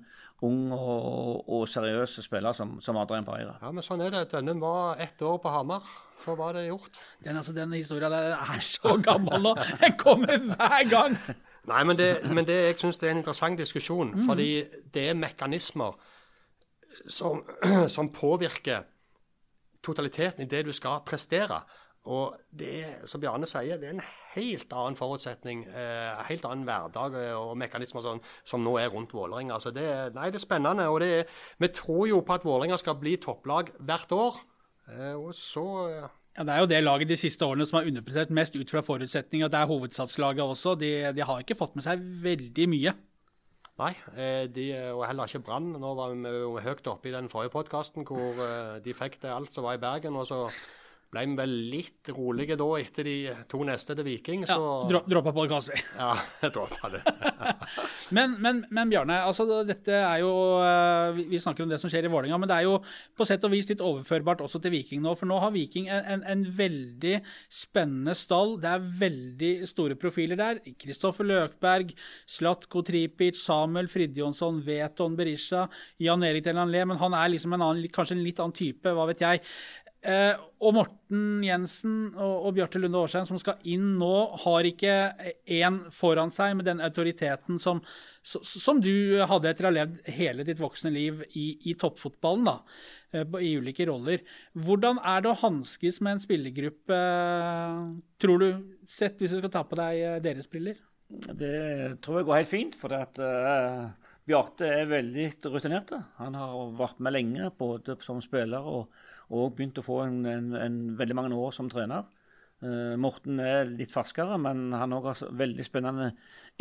[0.44, 3.58] ung og, og seriøs spiller som, som Adrian Pereira.
[3.60, 4.22] Ja, men sånn er det.
[4.32, 5.84] Dønnum var ett år på Hamar.
[6.24, 7.02] Så var det gjort.
[7.20, 9.54] Den, altså, den historien er så gammel nå.
[9.84, 11.20] Den kommer hver gang.
[11.68, 14.16] Nei, men det, men det jeg syns er en interessant diskusjon.
[14.16, 14.26] Mm.
[14.28, 14.50] Fordi
[14.94, 16.00] det er mekanismer
[17.12, 17.44] som,
[17.94, 18.88] som påvirker
[19.84, 21.60] totaliteten i det du skal prestere.
[22.04, 27.14] Og det som Bjarne sier, det er en helt annen forutsetning, eh, helt annen hverdag
[27.16, 29.56] eh, og mekanismer som, som nå er rundt Vålerenga.
[29.56, 29.86] Altså det,
[30.16, 30.84] nei, det er spennende.
[30.92, 31.24] og det er,
[31.58, 34.36] Vi tror jo på at Vålerenga skal bli topplag hvert år.
[34.92, 36.12] Eh, og så eh.
[36.36, 38.84] ja, Det er jo det laget de siste årene som har underprestert mest ut fra
[38.84, 39.48] forutsetninger.
[39.48, 40.76] Det er hovedsatslaget også.
[40.76, 42.96] De, de, har ikke fått med seg veldig mye.
[43.80, 45.72] Nei, eh, de, og heller ikke Brann.
[45.80, 48.44] Nå var vi høyt oppe i den forrige podkasten hvor
[48.84, 50.20] de fikk det alt som var i Bergen.
[50.20, 50.50] og så
[51.14, 53.16] ble vi vel litt rolige da etter de
[53.50, 54.44] to neste til Viking.
[54.48, 54.56] Så...
[54.90, 56.10] Ja, droppa podkast, ja,
[56.42, 57.02] jeg droppa det.
[58.16, 62.08] men, men, men, Bjarne, altså dette er jo eh, Vi snakker om det som skjer
[62.08, 62.78] i Vålerenga, men det er jo
[63.16, 65.14] på sett og vis litt overførbart også til Viking nå.
[65.18, 67.16] For nå har Viking en, en, en veldig
[67.52, 68.56] spennende stall.
[68.62, 70.62] Det er veldig store profiler der.
[70.80, 71.94] Kristoffer Løkberg,
[72.30, 75.68] Slatko Tripic, Samuel Fridjonsson, Veton Berisha,
[76.02, 76.84] Jan Erik Delanlé.
[76.90, 79.44] Men han er liksom en annen, kanskje en litt annen type, hva vet jeg.
[80.04, 84.96] Eh, og Morten Jensen og, og Bjarte Lunde Årsheim som skal inn nå, har ikke
[85.48, 87.80] én foran seg med den autoriteten som,
[88.20, 92.56] som, du hadde etter å ha levd hele ditt voksne liv i, i toppfotballen, da,
[93.16, 94.20] eh, i ulike roller.
[94.52, 97.02] Hvordan er det å hanskes med en spillergruppe,
[98.20, 98.48] tror du,
[98.90, 100.76] sett hvis du skal ta på deg eh, deres briller?
[101.08, 102.76] Det tror jeg går helt fint.
[102.80, 103.20] for at...
[103.20, 103.92] Uh
[104.24, 105.90] Bjarte er veldig rutinert.
[106.16, 110.52] Han har vært med lenge, både som spiller og, og begynt å få en, en,
[110.58, 112.04] en veldig mange år som trener.
[112.64, 116.12] Uh, Morten er litt ferskere, men han har også veldig spennende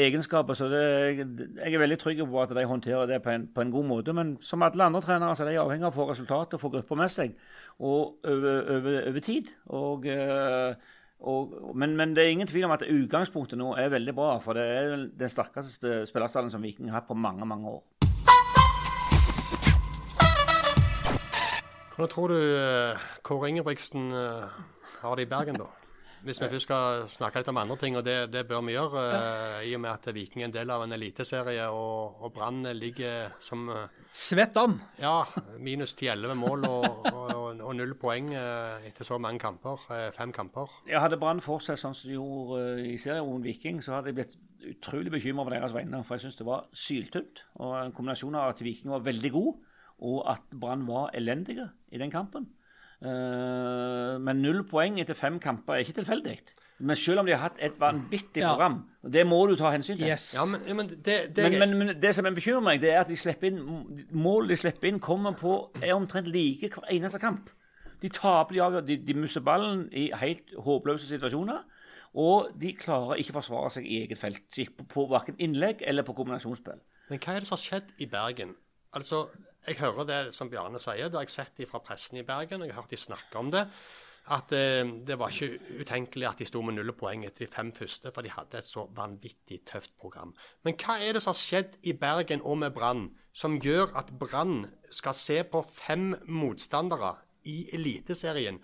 [0.01, 0.57] egenskaper.
[0.57, 0.81] Så det,
[1.13, 4.15] jeg er veldig trygg på at de håndterer det på en, på en, god måte.
[4.17, 6.99] Men som alle andre trenere så er de avhengig av å få resultater få grupper
[6.99, 7.37] med seg
[7.79, 9.53] og over, tid.
[9.71, 10.75] Og, uh,
[11.23, 14.33] og, men, men, det er ingen tvil om at utgangspunktet nå er veldig bra.
[14.43, 17.83] For det er den sterkeste spillerstallen som Viking har hatt på mange, mange år.
[21.93, 24.49] Hvordan tror du uh, Kåre Ingebrigtsen uh,
[25.03, 25.69] har det i Bergen, da?
[26.23, 29.01] Hvis vi først skal snakke litt om andre ting, og det, det bør vi gjøre,
[29.13, 32.63] uh, i og med at Viking er en del av en eliteserie, og, og Brann
[32.73, 33.69] ligger som
[34.09, 34.79] Svett an!
[34.97, 35.19] Ja,
[35.61, 39.85] minus 10-11 mål og, og, og, null poeng etter så mange kamper.
[40.17, 40.73] fem kamper.
[40.89, 44.17] Ja, Hadde Brann fortsatt sånn som de gjorde i serien mot Viking, så hadde jeg
[44.17, 44.33] blitt
[44.71, 46.01] utrolig bekymra på deres vegne.
[46.07, 47.43] For jeg syns det var syltynt.
[47.61, 49.61] Og en kombinasjon av at Viking var veldig god
[50.03, 52.49] og at Brann var elendige i den kampen.
[53.03, 56.37] Uh, men null poeng etter fem kamper er ikke tilfeldig.
[56.83, 58.51] Men selv om de har hatt et vanvittig ja.
[58.51, 60.07] program, og det må du ta hensyn til.
[60.09, 60.33] Yes.
[60.35, 63.11] Ja, men, men, det, det, men, men, men, det, som bekymrer meg, det er at
[63.11, 63.59] de slipper inn,
[64.11, 67.51] mål de slipper inn, kommer på er omtrent like hver eneste kamp.
[68.01, 71.61] De taper, de avgjør, de, de mister ballen i helt håpløse situasjoner.
[72.19, 74.43] Og de klarer ikke å forsvare seg i eget felt,
[74.77, 76.81] på, på verken innlegg eller på kombinasjonsspill.
[77.09, 78.53] Men hva er det som har skjedd i Bergen?
[78.93, 79.27] Altså,
[79.67, 82.67] jeg hører det som Bjarne sier, det har jeg sett fra pressen i Bergen, og
[82.67, 83.67] jeg har hørt de snakke om det.
[84.31, 87.73] At eh, det var ikke utenkelig at de sto med null poeng etter de fem
[87.75, 90.31] første, for de hadde et så vanvittig tøft program.
[90.63, 94.13] Men hva er det som har skjedd i Bergen og med Brann, som gjør at
[94.19, 97.17] Brann skal se på fem motstandere
[97.49, 98.61] i Eliteserien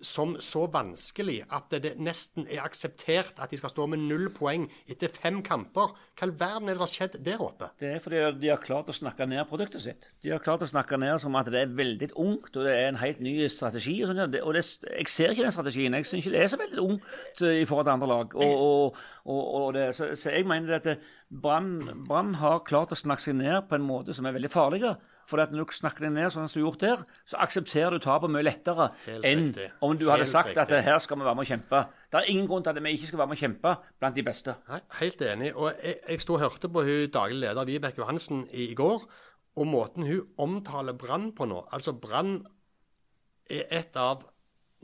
[0.00, 4.66] som så vanskelig at det nesten er akseptert at de skal stå med null poeng
[4.90, 5.92] etter fem kamper.
[6.16, 7.70] Hva i verden er det som har skjedd der oppe?
[7.80, 10.08] Det er fordi de har klart å snakke ned produktet sitt.
[10.24, 12.88] De har klart å snakke ned som at det er veldig ungt, og det er
[12.88, 13.98] en helt ny strategi.
[14.02, 15.98] Og, sånt, og det, jeg ser ikke den strategien.
[15.98, 18.36] Jeg syns ikke det er så veldig ungt i forhold til andre lag.
[18.40, 20.92] Og, og, det, så, så, jeg mener at
[21.30, 24.84] Brann har klart å snakke seg ned på en måte som er veldig farlig.
[25.30, 28.02] For når du snakker deg ned sånn som du har gjort der, så aksepterer du
[28.02, 29.68] tapet mye lettere Helt enn riktig.
[29.86, 30.64] om du hadde Helt sagt riktig.
[30.80, 31.82] at her skal vi være med å kjempe.
[32.10, 34.24] Det er ingen grunn til at vi ikke skal være med å kjempe blant de
[34.26, 34.56] beste.
[34.68, 35.52] Nei, helt enig.
[35.54, 39.06] Og jeg, jeg sto og hørte på hun daglig leder Vibeke Johansen i, i går,
[39.60, 42.40] og måten hun omtaler Brann på nå Altså, Brann
[43.50, 44.26] er et av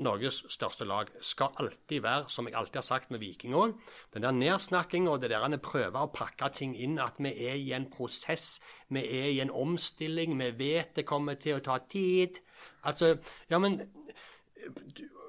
[0.03, 3.73] Norges største lag skal alltid være, som jeg alltid har sagt med Viking òg,
[4.13, 7.57] den der nedsnakkinga og det der han prøver å pakke ting inn, at vi er
[7.57, 8.61] i en prosess,
[8.93, 12.43] vi er i en omstilling, vi vet det kommer til å ta tid.
[12.85, 13.17] Altså,
[13.49, 13.81] ja, men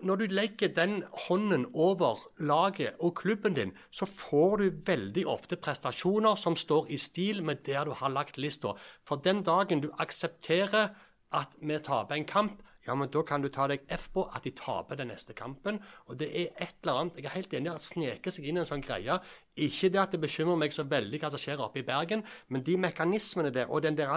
[0.03, 5.57] når du legger den hånden over laget og klubben din, så får du veldig ofte
[5.57, 8.75] prestasjoner som står i stil med der du har lagt lista.
[9.07, 10.93] For den dagen du aksepterer
[11.33, 14.45] at vi taper en kamp, ja, men da kan du ta deg F på at
[14.47, 15.81] de taper den neste kampen.
[16.07, 18.59] Og det er et eller annet Jeg er helt enig i at sneker seg inn
[18.59, 19.19] i en sånn greie.
[19.59, 22.63] Ikke det at det bekymrer meg så veldig hva som skjer oppe i Bergen, men
[22.63, 24.15] de mekanismene der, og den der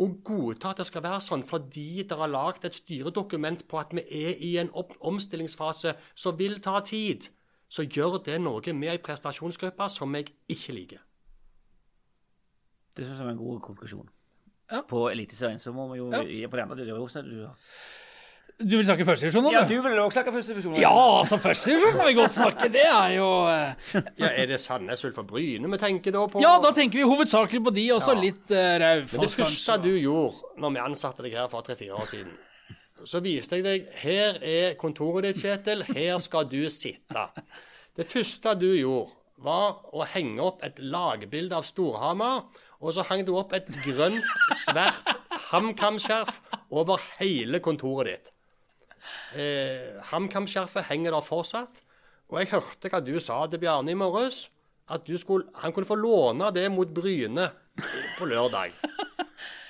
[0.00, 3.92] å godta at det skal være sånn fordi dere har lagd et styredokument på at
[3.92, 7.28] vi er i en omstillingsfase som vil ta tid,
[7.68, 11.04] så gjør det noe med ei prestasjonsgruppe som jeg ikke liker.
[12.96, 14.10] Det synes jeg er en god konklusjon
[14.70, 14.82] ja.
[14.88, 15.60] på Eliteserien.
[15.62, 16.48] Så må vi jo ja.
[16.48, 16.84] på den andre.
[17.26, 17.48] Du,
[18.62, 19.52] du vil snakke førstedivisjon nå?
[19.54, 20.76] Ja, du vil også snakke førstedivisjon.
[20.82, 22.68] Ja, altså førstedivisjon kan vi godt snakke.
[22.72, 23.96] Det er jo uh...
[24.20, 26.42] Ja, Er det Sandnes Ulf og Bryne vi tenker da på?
[26.44, 28.22] Ja, da tenker vi hovedsakelig på de, og så ja.
[28.22, 31.98] litt uh, Raufoss, Men det første du gjorde når vi ansatte deg her for tre-fire
[31.98, 32.36] år siden,
[33.08, 35.82] så viste jeg deg Her er kontoret ditt, Kjetil.
[35.90, 37.26] Her skal du sitte.
[37.98, 39.10] Det første du gjorde,
[39.42, 42.44] var å henge opp et lagbilde av Storhamar
[42.82, 44.26] og så hang det opp et grønt,
[44.64, 45.06] svært
[45.52, 46.40] HamKam-skjerf
[46.74, 48.32] over hele kontoret ditt.
[49.38, 51.82] Eh, HamKam-skjerfet henger der fortsatt.
[52.32, 54.46] Og jeg hørte hva du sa til Bjarne i morges.
[54.90, 57.50] At skulle, han kunne få låne det mot Bryne
[58.18, 58.74] på lørdag.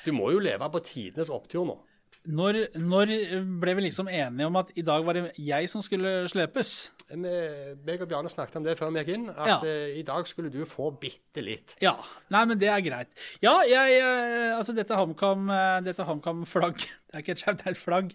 [0.07, 1.77] Du må jo leve på tidenes opptur nå.
[2.23, 3.11] Når, når,
[3.59, 6.93] ble vi liksom enige om at i dag var det jeg som skulle slepes?
[7.11, 9.57] Jeg og Bjarne snakket om det før vi gikk inn, at ja.
[9.67, 11.75] uh, i dag skulle du få bitte litt.
[11.83, 11.97] Ja.
[12.31, 13.11] Nei, men det er greit.
[13.43, 16.79] Ja, jeg uh, Altså, dette HamKam-flagg
[17.13, 18.15] Det er ikke et skjevt, det er et flagg.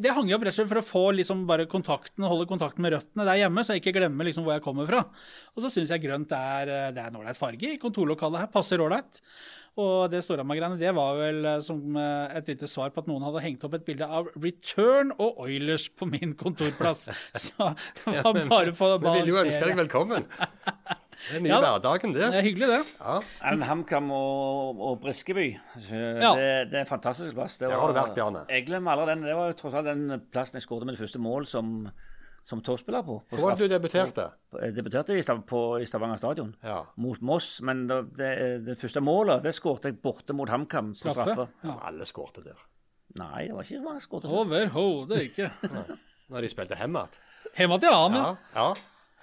[0.00, 2.86] det hang jeg opp rett og slett for å få liksom bare kontakten, holde kontakten
[2.86, 5.02] med røttene der hjemme, så jeg ikke glemmer liksom hvor jeg kommer fra.
[5.52, 8.50] Og så syns jeg grønt er, det er en ålreit farge i kontorlokalet her.
[8.54, 9.20] Passer ålreit.
[9.74, 13.24] Og det Storhamar-greiene det var vel eh, som eh, et lite svar på at noen
[13.26, 17.08] hadde hengt opp et bilde av Return og Oilers på min kontorplass.
[17.46, 17.72] Så
[18.04, 19.24] det var bare for å balansere.
[19.24, 20.28] Vi vil jo ønske deg velkommen.
[21.24, 22.22] Det er nye ja, hverdagen, det.
[22.30, 22.80] Det er hyggelig, det.
[23.00, 23.18] Ja.
[23.66, 25.48] HamKam og, og Briskeby.
[25.88, 26.34] Ja.
[26.36, 27.58] Det, det, er en fantastisk plass.
[27.58, 28.46] Det var, har du vært, Bjarne.
[28.52, 29.26] Jeg glemmer aldri den.
[29.26, 31.88] Det var jo tross alt den plassen jeg skåret mitt første mål som
[32.44, 33.18] som toppspiller på.
[33.28, 34.26] på Hvor var det du debuterte?
[34.60, 36.82] Jeg debuterte i, Stav på, i Stavanger stadion, ja.
[37.00, 37.56] mot Moss.
[37.64, 38.30] Men det, det,
[38.66, 41.24] det første målet det skåret jeg borte mot HamKam på straffe.
[41.32, 41.48] straffe.
[41.64, 41.78] Ja.
[41.88, 42.60] Alle skårte der.
[43.20, 44.28] Nei, det var ikke så mange skåret.
[44.28, 45.50] Overhodet ikke.
[46.32, 47.22] Når de spilte hjemme igjen.
[47.54, 48.28] Hjemme igjen, ja.
[48.56, 48.68] ja.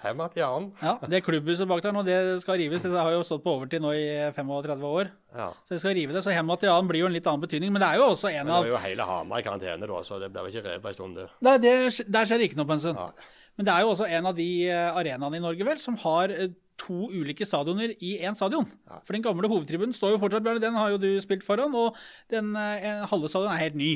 [0.02, 2.82] Til Ja, Det klubbhuset bak der nå, det skal rives.
[2.82, 5.10] Det har jo stått på overtid nå i 35 år.
[5.36, 5.50] Ja.
[5.64, 6.24] Så det skal rive det.
[6.24, 7.72] Så Jan blir jo en litt annen betydning.
[7.72, 9.86] Men det er jo også en av Men Det var jo hele Hamar i karantene
[9.86, 11.22] da, så det ble jo ikke revet på en stund.
[11.40, 11.74] Nei, det,
[12.08, 12.98] der skjer ikke noe på en stund.
[12.98, 13.30] Ja.
[13.56, 16.32] Men det er jo også en av de eh, arenaene i Norge vel, som har
[16.32, 18.66] eh, to ulike stadioner i én stadion.
[18.88, 18.98] Ja.
[19.04, 21.74] For den gamle hovedtribunen står jo fortsatt, Bjørn, Den har jo du spilt foran.
[21.76, 21.98] Og
[22.32, 23.92] den eh, halve stadion er helt ny.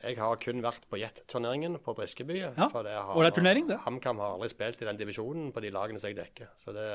[0.00, 2.38] Jeg har kun vært på Jet-turneringen på Briskeby.
[2.40, 3.82] Ja, og det er turnering, det.
[3.84, 6.54] HamKam har aldri spilt i den divisjonen på de lagene som jeg dekker.
[6.56, 6.86] Så det,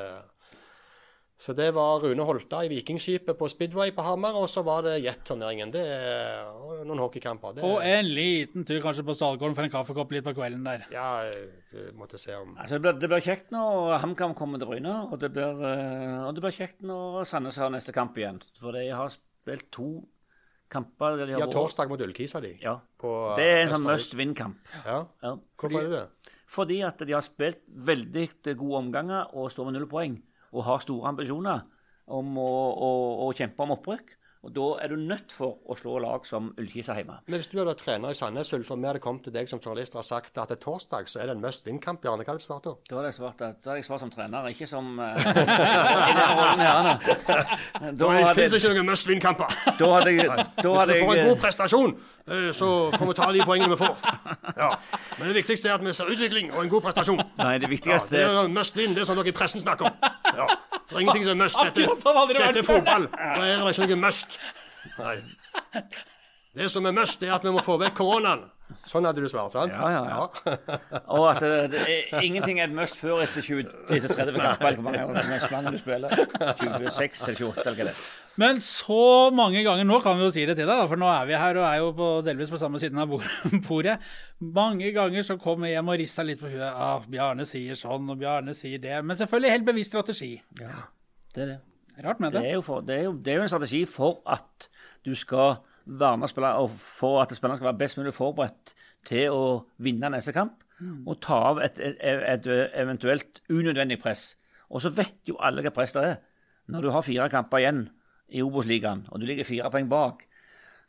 [1.37, 4.95] så det var Rune Holta i Vikingskipet på Speedway på Hamar, og så var det
[5.03, 5.73] Jet-turneringen.
[5.75, 7.59] Det er noen hockeykamper.
[7.59, 10.87] Det, og en liten tur kanskje på Stadgården for en kaffekopp litt på kvelden der.
[10.95, 11.27] Ja,
[11.69, 14.97] du måtte se om altså, det, blir, det, blir, kjekt når HamKam kommer til Bryne,
[15.11, 18.41] og det blir, eh, og det blir kjekt når Sandnes har neste kamp igjen.
[18.57, 19.89] For de har spilt to
[20.71, 22.55] kamper der de har torsdag mot Ullkisa, de.
[22.61, 22.79] Ja.
[23.37, 24.59] det er en sånn must win-kamp.
[24.85, 25.03] Ja.
[25.23, 25.33] ja.
[25.61, 26.33] Hvorfor er det det?
[26.55, 30.19] Fordi at de har spilt veldig gode omganger og står med null poeng.
[30.55, 31.65] Og har store ambisjoner
[32.15, 32.51] om å,
[32.85, 32.91] å,
[33.25, 34.13] å kjempe om opprykk.
[34.45, 37.15] Og Da er du nødt for å slå lag som Ullkisa hjemme.
[37.25, 39.49] Men hvis du hadde vært trener i Sandnes Ulf, og vi hadde kommet til deg
[39.49, 42.21] som journalist og sagt at det er torsdag, så er det en must win-kamp, Bjarne,
[42.21, 42.75] hva hadde du svart da?
[42.85, 45.17] Da hadde jeg svart, at, hadde jeg svart som trener, ikke som uh,
[46.11, 46.61] i den rollen.
[47.97, 49.57] Da Det finnes ikke noen must win-kamper.
[49.79, 51.95] da hadde jeg, da Hvis vi får en god prestasjon,
[52.29, 53.97] eh, så får vi ta de poengene vi får.
[54.61, 54.69] Ja.
[55.17, 57.25] Men det viktigste er at vi ser utvikling og en god prestasjon.
[57.41, 59.89] Nei, det Ja, viktigste det er must win, det er sånn dere i pressen snakker
[59.89, 59.97] om.
[60.35, 60.47] Ja.
[60.85, 61.57] Det er ingenting som er must.
[61.57, 63.07] Dette, sånn dette er fotball.
[63.09, 64.34] Da er det ikke noe must.
[64.99, 65.17] Nei.
[66.55, 68.45] Det som er mest, er at vi må få vekk koronaen.
[68.87, 69.73] Sånn hadde du svart, sant?
[69.75, 70.77] Ja, ja, ja.
[71.13, 74.69] Og at det, det er, ingenting er et must før etter, 20, etter 30 kamper.
[74.71, 76.15] eller hvor mange mange du spiller.
[76.15, 78.05] 26 eller 28 eller hva det er.
[78.41, 78.97] Men så
[79.35, 81.37] mange ganger Nå kan vi jo si det til deg, da, for nå er vi
[81.39, 83.13] her og er jo på, delvis på samme siden av
[83.67, 83.99] bordet.
[84.57, 86.65] Mange ganger så kom jeg hjem og rista litt på huet.
[86.71, 88.97] Ah, Bjarne sier sånn, og Bjarne sier det.
[89.05, 90.33] Men selvfølgelig helt bevisst strategi.
[90.63, 90.87] Ja,
[91.35, 91.61] Det er det.
[92.03, 92.51] Rart med Det det.
[92.51, 94.67] er, for, det, er jo, det er jo en strategi for at
[95.05, 98.73] du skal verne spillere, og for at spillerne skal være best mulig forberedt
[99.05, 99.43] til å
[99.77, 100.61] vinne neste kamp.
[101.07, 102.47] Og ta av et, et, et
[102.81, 104.33] eventuelt unødvendig press.
[104.69, 106.15] Og så vet jo alle hva press det er.
[106.67, 107.83] Når du har fire kamper igjen
[108.33, 110.25] i Obos-ligaen, og du ligger fire poeng bak,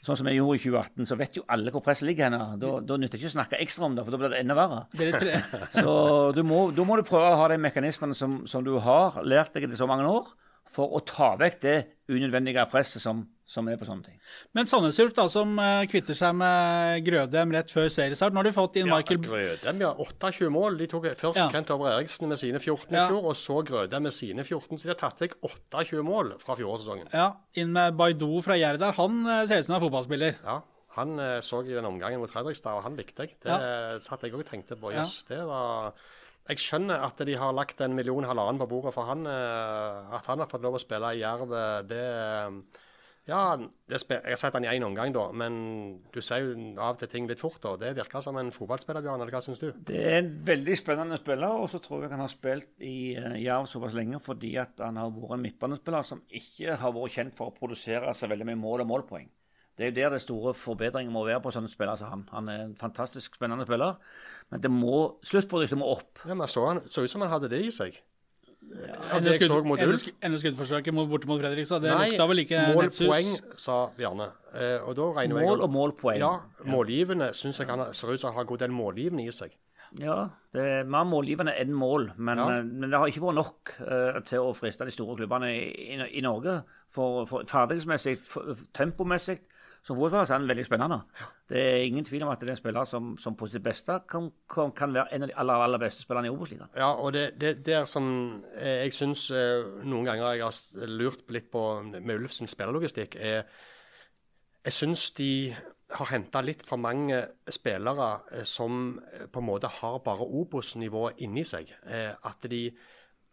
[0.07, 2.57] sånn som jeg gjorde i 2018, så vet jo alle hvor presset ligger henne.
[2.63, 4.57] Da, da nytter det ikke å snakke ekstra om det, for da blir det enda
[4.59, 4.81] verre.
[4.97, 5.39] Det det.
[5.77, 5.95] Så
[6.37, 9.55] du må, da må du prøve å ha de mekanismene som, som du har lært
[9.55, 10.33] deg etter så mange år,
[10.77, 11.77] for å ta vekk det
[12.13, 14.19] unødvendige presset som, som er på sånne ting.
[14.55, 18.35] Men Sandnes Ulf, da, som eh, kvitter seg med Grødem rett før seriestart.
[18.37, 19.91] Nå har de fått inn Ja, Michael Grødem, ja.
[20.05, 20.77] 28 mål.
[20.83, 21.49] De tok først Ja.
[21.55, 23.09] Kent Over Eriksen med sine 14 i Ja.
[23.11, 24.79] fjor, og så Grødem med sine 14.
[24.79, 27.09] Så de har tatt vekk 28 mål fra fjorårssesongen.
[27.17, 28.95] ja, inn med Baidu fra Gjerdar.
[29.01, 30.37] Han eh, ser ut som er fotballspiller.
[30.45, 30.61] Ja,
[31.01, 33.35] han eh, så i den omgangen mot Fredrikstad, og han likte jeg.
[33.43, 34.93] Det satt jeg òg og tenkte på.
[34.93, 35.03] Ja.
[35.03, 35.93] Jøss, det var
[36.47, 39.27] Jeg skjønner at de har lagt en million halvannen på bordet for han.
[39.27, 42.83] eh, At han har fått lov å spille i Jerv, eh, det eh,
[43.27, 45.57] Ja, det jeg har sett han i én omgang, da, men
[46.15, 47.59] du ser jo av og til ting litt fort.
[47.65, 47.73] da.
[47.81, 49.73] Det virker som en fotballspiller, Bjørn, eller hva syns du?
[49.73, 53.67] Det er en veldig spennende spiller, og så tror jeg han har spilt i Jerv
[53.67, 57.51] såpass lenge fordi at han har vært en midtbanespiller som ikke har vært kjent for
[57.51, 59.27] å produsere så veldig mye mål og målpoeng.
[59.77, 62.27] Det er jo der det store forbedringen må være på sånne spillere som han.
[62.33, 63.99] Han er en fantastisk spennende spiller,
[64.51, 66.23] men det må, sluttproduktet må opp.
[66.25, 67.99] Ja, men så, han, så ut som han hadde det i seg.
[68.67, 70.41] Ja, Enda det jeg mot enda Ulf.
[70.41, 71.85] skuddforsøket mot, borte mot Fredrikstad.
[71.85, 74.27] Det Nei, lukta vel ikke målpoeng, poeng, sa Bjarne.
[74.57, 76.19] Eh, og da regner jeg Mål og målpoeng.
[76.25, 76.33] Ja,
[76.67, 79.55] målgivende syns jeg han ser ut som han har god del målgivende i seg.
[80.01, 80.17] Ja,
[80.57, 82.49] det er mer målgivende enn mål, men, Ja.
[82.59, 85.95] eh, men det har ikke vært nok uh, til å friste de store klubbene i,
[85.95, 86.63] i, i Norge.
[86.97, 88.19] For, for ferdighetsmessig,
[88.75, 89.39] tempomessig,
[89.87, 90.99] som fotballspiller er han veldig spennende.
[91.47, 94.01] Det er ingen tvil om at det er en spiller som, som på sitt beste
[94.11, 96.73] kan, kan, kan være en av de aller, aller beste spillerne i Obos-ligaen.
[96.75, 98.09] Ja, og det, det der som
[98.57, 101.63] eh, jeg syns eh, noen ganger jeg har lurt litt på
[101.93, 103.47] med Ulfs spillerlogistikk, er
[104.67, 105.55] Jeg syns de
[105.95, 107.23] har henta litt for mange
[107.55, 108.99] spillere eh, som
[109.31, 111.71] på en måte har bare Obos-nivået inni seg.
[111.87, 112.65] At de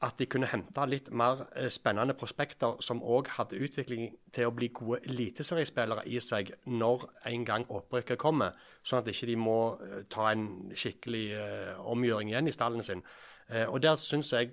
[0.04, 4.56] at de kunne hente litt mer eh, spennende prospekter som òg hadde utvikling til å
[4.56, 9.58] bli gode eliteseriespillere i seg når en gang opprykket kommer, sånn at ikke de må
[9.80, 13.04] eh, ta en skikkelig eh, omgjøring igjen i stallen sin.
[13.50, 14.52] Eh, og der syns jeg,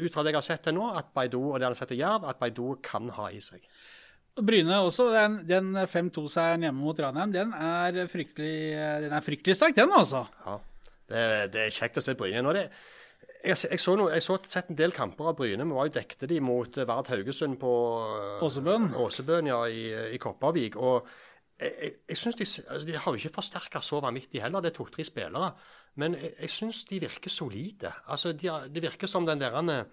[0.00, 1.92] ut fra det jeg har sett til nå, at Baidu og det han har sett
[1.92, 3.66] til Jerv, at Baidu kan ha i seg.
[4.40, 8.54] Bryne også, den, den 5-2-seieren hjemme mot Ranheim, den er fryktelig,
[9.04, 10.22] den er fryktelig sterk, den altså.
[10.46, 10.54] Ja,
[11.10, 12.40] det, det er kjekt å se Bryne.
[12.46, 12.70] Nå, det,
[13.44, 15.64] jeg, jeg, så noe, jeg så sett en del kamper av Bryne.
[15.66, 17.72] Vi var jo dekte de mot eh, Vard Haugesund på
[18.16, 18.90] eh, Åsebøen.
[19.00, 19.84] Åsebøen, ja, i,
[20.14, 20.76] i Kopervik.
[20.80, 21.08] Og
[21.60, 24.72] jeg, jeg, jeg synes de, altså, de har jo ikke forsterka så vanvittig heller, det
[24.72, 25.52] er to-tre spillere.
[26.00, 27.92] Men jeg, jeg syns de virker solide.
[28.06, 29.84] Altså, de, har- det virker som den der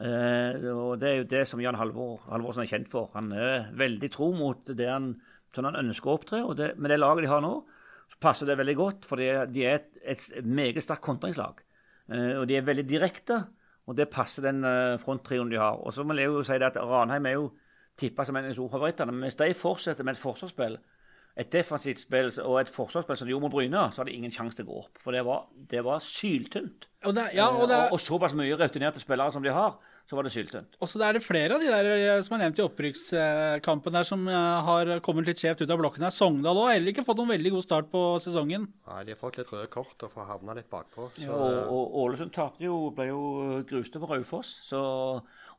[0.00, 3.10] Eh, og Det er jo det som Jan Halvor, Halvorsen er kjent for.
[3.14, 5.12] Han er veldig tro mot det han,
[5.54, 6.42] sånn han ønsker å opptre.
[6.44, 7.54] og det, Med det laget de har nå,
[8.10, 11.62] så passer det veldig godt, for de, er et, et meget sterkt kontringslag.
[12.08, 13.42] Eh, og de er veldig direkte,
[13.86, 15.78] og det passer den eh, fronttrioen de har.
[15.78, 17.52] Og så må jeg jo si det at Ranheim er jo
[17.98, 19.12] tippa som en av favorittene.
[19.12, 20.78] Men hvis de fortsetter med et forsvarsspill,
[21.38, 24.34] et defensivt spill og et forsvarsspill som de gjorde mot Bryne, så hadde de ingen
[24.34, 25.00] sjanse til å gå opp.
[25.00, 26.88] For det var, det var syltynt.
[27.06, 29.78] Og, det, ja, og, det, og, og såpass mye rutinerte spillere som de har,
[30.08, 30.76] så var det syltynt.
[30.82, 34.06] Og så er det flere av de der eh, som er nevnt i opprykkskampen der,
[34.08, 36.14] som eh, har kommet litt skjevt ut av blokken her.
[36.14, 38.66] Sogndal òg har heller ikke fått noen veldig god start på sesongen.
[38.90, 41.08] Nei, de har fått litt røde kort og får havna litt bakpå.
[41.16, 41.28] Så...
[41.28, 43.22] Ja, og, og Ålesund tapte jo, ble jo
[43.68, 44.82] grust over Raufoss, så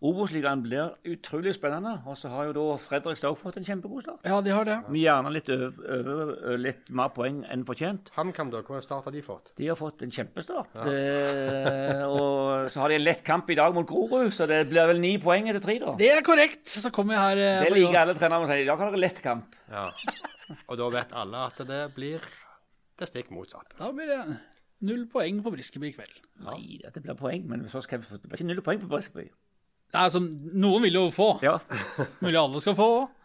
[0.04, 1.94] Obos-ligaen blir utrolig spennende.
[2.10, 4.26] Og så har jo da Fredrikstad òg fått en kjempegod start.
[4.28, 4.76] Ja, de har det.
[4.89, 8.12] Men gjerne litt, over, litt mer poeng enn fortjent.
[8.18, 8.60] HamKam, da?
[8.68, 9.54] Hvilken start har de fått?
[9.56, 10.76] De har fått en kjempestart.
[10.76, 10.89] Ja.
[10.91, 14.88] Eh, og så har de en lett kamp i dag mot Grorud, så det blir
[14.89, 15.93] vel ni poeng etter tre, da.
[15.99, 16.65] Det er korrekt.
[16.69, 18.57] Så kommer jeg her eh, Det liker alle trenere å si.
[18.63, 19.55] I dag har dere lett kamp.
[19.71, 19.86] Ja.
[20.67, 22.25] Og da vet alle at det blir
[22.99, 23.77] det stikk motsatte.
[23.79, 24.19] Da blir det
[24.84, 26.19] null poeng på Briskeby i kveld.
[26.43, 29.29] Nei, det blir poeng, men så skal det blir ikke null poeng på Briskeby.
[29.93, 31.29] Nei, altså, noen vil jo få.
[31.45, 31.59] Ja.
[32.23, 33.19] Mulig alle skal få òg.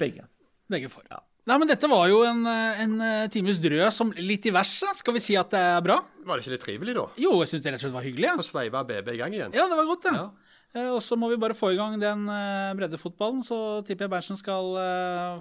[0.00, 0.24] Begge.
[0.72, 1.04] Begge får.
[1.12, 1.20] Ja.
[1.44, 2.94] Nei, men Dette var jo en, en
[3.32, 4.96] times drøs som litt i verset.
[4.96, 5.98] Skal vi si at det er bra?
[6.24, 7.04] Var det ikke litt trivelig, da?
[7.20, 8.30] Jo, jeg syns det rett og slett var hyggelig.
[8.30, 8.38] Ja.
[8.40, 9.52] Få sveiva BB i gang igjen.
[9.56, 10.14] Ja, det var godt, det.
[10.16, 10.54] Ja.
[10.74, 13.44] Eh, og så må vi bare få i gang den eh, breddefotballen.
[13.46, 14.72] Så tipper jeg Berntsen skal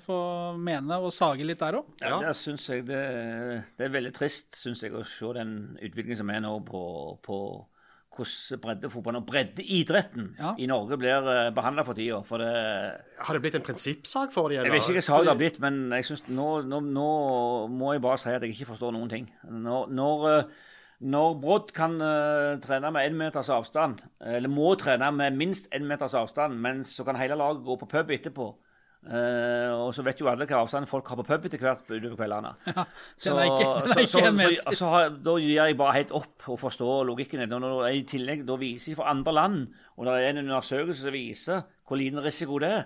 [0.05, 0.19] få
[0.59, 1.89] mene og sage litt der òg.
[2.03, 3.03] Ja, der syns jeg det,
[3.73, 6.83] det, er veldig trist syns jeg, å se den utviklingen som er nå på,
[7.25, 7.39] på
[8.17, 10.53] hvordan breddefotballen og breddeidretten ja.
[10.59, 12.19] i Norge blir uh, behandla for tida.
[12.27, 12.51] For det,
[13.25, 14.61] har det blitt en prinsippsak for dem?
[14.63, 17.07] Jeg vet ikke hva sak det har blitt, men jeg synes, nå, nå, nå,
[17.73, 19.29] må jeg bare si at jeg ikke forstår noen ting.
[19.49, 20.69] Når, når, uh,
[21.13, 25.87] når Brodd kan uh, trene med én meters avstand, eller må trene med minst én
[25.89, 28.51] meters avstand, men så kan hele laget gå på pub etterpå,
[29.03, 32.15] Uh, og så vet jo alle hva avstand folk har på pub etter hvert utover
[32.21, 32.53] kveldene.
[32.73, 32.85] Ja,
[33.19, 37.43] så, ikke, så, så, så, har, da gir jeg bare helt opp og forstår logikken.
[37.49, 39.65] Når, når jeg i tillegg da viser for andre land,
[39.97, 42.85] og det er en undersøkelse som viser hvor liten risiko det er,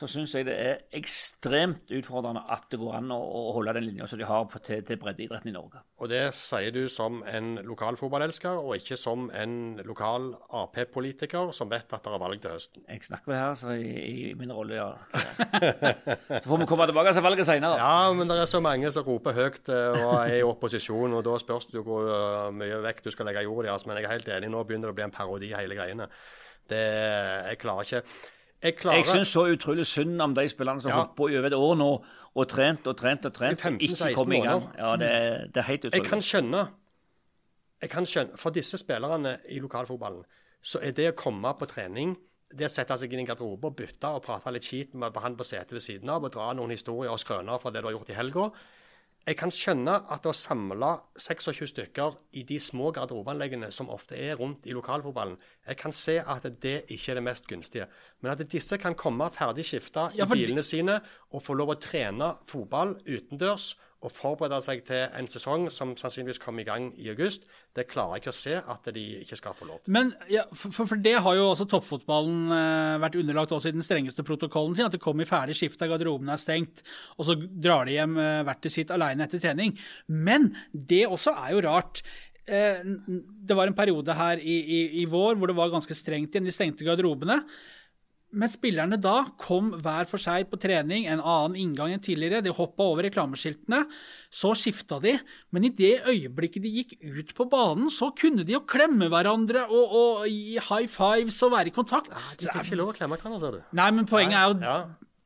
[0.00, 3.84] så syns jeg det er ekstremt utfordrende at det går an å, å holde den
[3.84, 5.82] linja som de har på, til, til breddeidretten i Norge.
[6.00, 11.68] Og det sier du som en lokal fotballelsker, og ikke som en lokal Ap-politiker som
[11.68, 12.86] vet at det er valg til høsten.
[12.88, 13.92] Jeg snakker vel her så i,
[14.30, 14.88] i min rolle, ja.
[16.40, 17.76] Så får vi komme tilbake til valget senere.
[17.82, 21.24] Ja, men det er så mange som roper høyt eh, og er i opposisjon, og
[21.28, 23.84] da spørs det jo hvor eh, mye vekt du skal legge i jorda deres.
[23.84, 26.08] Men jeg er helt enig, nå begynner det å bli en parodi, hele greiene.
[26.70, 26.84] Det,
[27.50, 28.06] jeg klarer ikke
[28.62, 29.04] jeg, klarer...
[29.08, 31.00] syns så utrolig synd om de spillerne som ja.
[31.00, 31.90] holdt på i over et år nå
[32.30, 34.66] og trent og trent og trent, som ikke kom i gang.
[34.78, 35.10] Ja, det,
[35.54, 35.98] det, er helt utrolig.
[35.98, 36.64] Jeg kan skjønne,
[37.80, 40.26] jeg kan skjønne For disse spillerne i lokalfotballen
[40.60, 42.12] så er det å komme på trening
[42.50, 45.36] det å sette seg inn i garderobe og bytte og prate litt skit med han
[45.38, 47.94] på setet ved siden av og dra noen historier og skrøner fra det du har
[47.94, 48.46] gjort i helga,
[49.28, 50.88] jeg kan skjønne at å samle
[51.20, 55.36] 26 stykker i de små garderobeanleggene som ofte er rundt i lokalfotballen,
[55.68, 57.86] jeg kan se at det ikke er det mest gunstige.
[58.20, 60.98] Men at disse kan komme ferdig skifta i ja, bilene sine
[61.30, 66.40] og få lov å trene fotball utendørs og forberede seg til en sesong som sannsynligvis
[66.40, 67.44] kommer i gang i august,
[67.76, 69.92] det klarer jeg ikke å se at de ikke skal få lov til.
[69.96, 73.84] Men ja, for, for, det har jo også toppfotballen eh, vært underlagt også i den
[73.84, 76.84] strengeste protokollen sin, at det kommer i ferdig skifta, garderobene er stengt,
[77.18, 79.76] og så drar de hjem eh, hvert til sitt alene etter trening.
[80.08, 82.00] Men det også er jo rart.
[82.48, 86.32] Eh, det var en periode her i, i, i vår hvor det var ganske strengt
[86.32, 86.48] igjen.
[86.48, 87.42] De stengte garderobene.
[88.30, 92.44] Men spillerne da kom hver for seg på trening, en annen inngang enn tidligere.
[92.46, 93.82] De hoppa over reklameskiltene.
[94.30, 95.16] Så skifta de.
[95.50, 99.66] Men i det øyeblikket de gikk ut på banen, så kunne de jo klemme hverandre
[99.66, 102.14] og, og gi high fives og være i kontakt.
[102.14, 103.62] Ja, de fikk ikke lov å klemme hverandre, sa du.
[103.80, 104.80] Nei, men poenget er jo ja.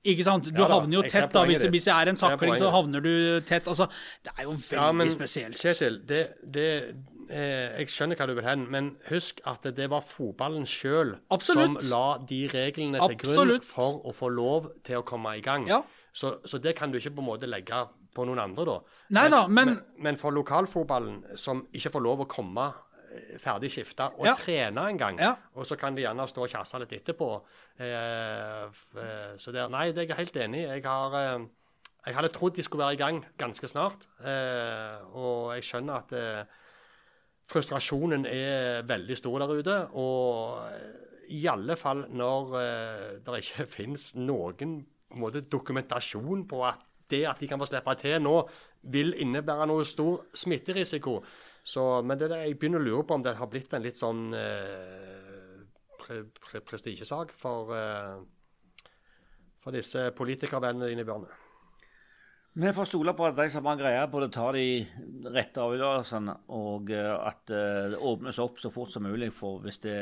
[0.05, 0.44] Ikke sant?
[0.52, 3.00] Du ja, havner jo tett da, hvis det, hvis det er en takling, så havner
[3.00, 3.14] du
[3.48, 3.64] tett.
[3.72, 3.86] Altså,
[4.20, 5.57] det er jo veldig ja, men, spesielt.
[5.57, 6.66] Kjetil, det, det,
[7.31, 11.14] eh, jeg skjønner hva du vil hen, men husk at det var fotballen sjøl
[11.45, 15.66] som la de reglene til grunn for å få lov til å komme i gang.
[15.70, 15.83] Ja.
[16.14, 18.79] Så, så, det kan du ikke på en måte legge på noen andre, da.
[19.16, 23.72] Neida, men, men, men, men for lokalfotballen, som ikke får lov å komme eh, ferdig
[23.75, 24.37] skifta og ja.
[24.39, 25.18] trene en gang.
[25.18, 25.35] Ja.
[25.59, 27.35] Og så kan de gjerne stå og kjasse litt etterpå.
[27.83, 30.70] Eh, eh, så der, Nei, det er jeg helt enig i.
[30.77, 31.51] Jeg har eh,
[32.05, 34.07] jeg hadde trodd de skulle være i gang ganske snart.
[34.20, 36.61] Eh, og jeg skjønner at eh,
[37.51, 39.78] frustrasjonen er veldig stor der ute.
[40.01, 44.80] Og i alle fall når uh, det ikke finnes noen
[45.20, 46.82] måte, dokumentasjon på at
[47.12, 48.36] det at de kan få slippe til nå,
[48.92, 51.18] vil innebære noe stor smitterisiko.
[51.64, 54.26] Så, men det jeg begynner å lure på om det har blitt en litt sånn
[54.36, 55.61] eh,
[56.01, 58.88] pre, pre, prestisjesak for, eh,
[59.64, 61.43] for disse politikervennene dine, Bjørne.
[62.55, 64.66] Vi får stole på at de som har greie på det, tar de
[65.34, 69.80] rette avgjørelsene, og eh, at eh, det åpnes opp så fort som mulig for hvis
[69.82, 69.94] det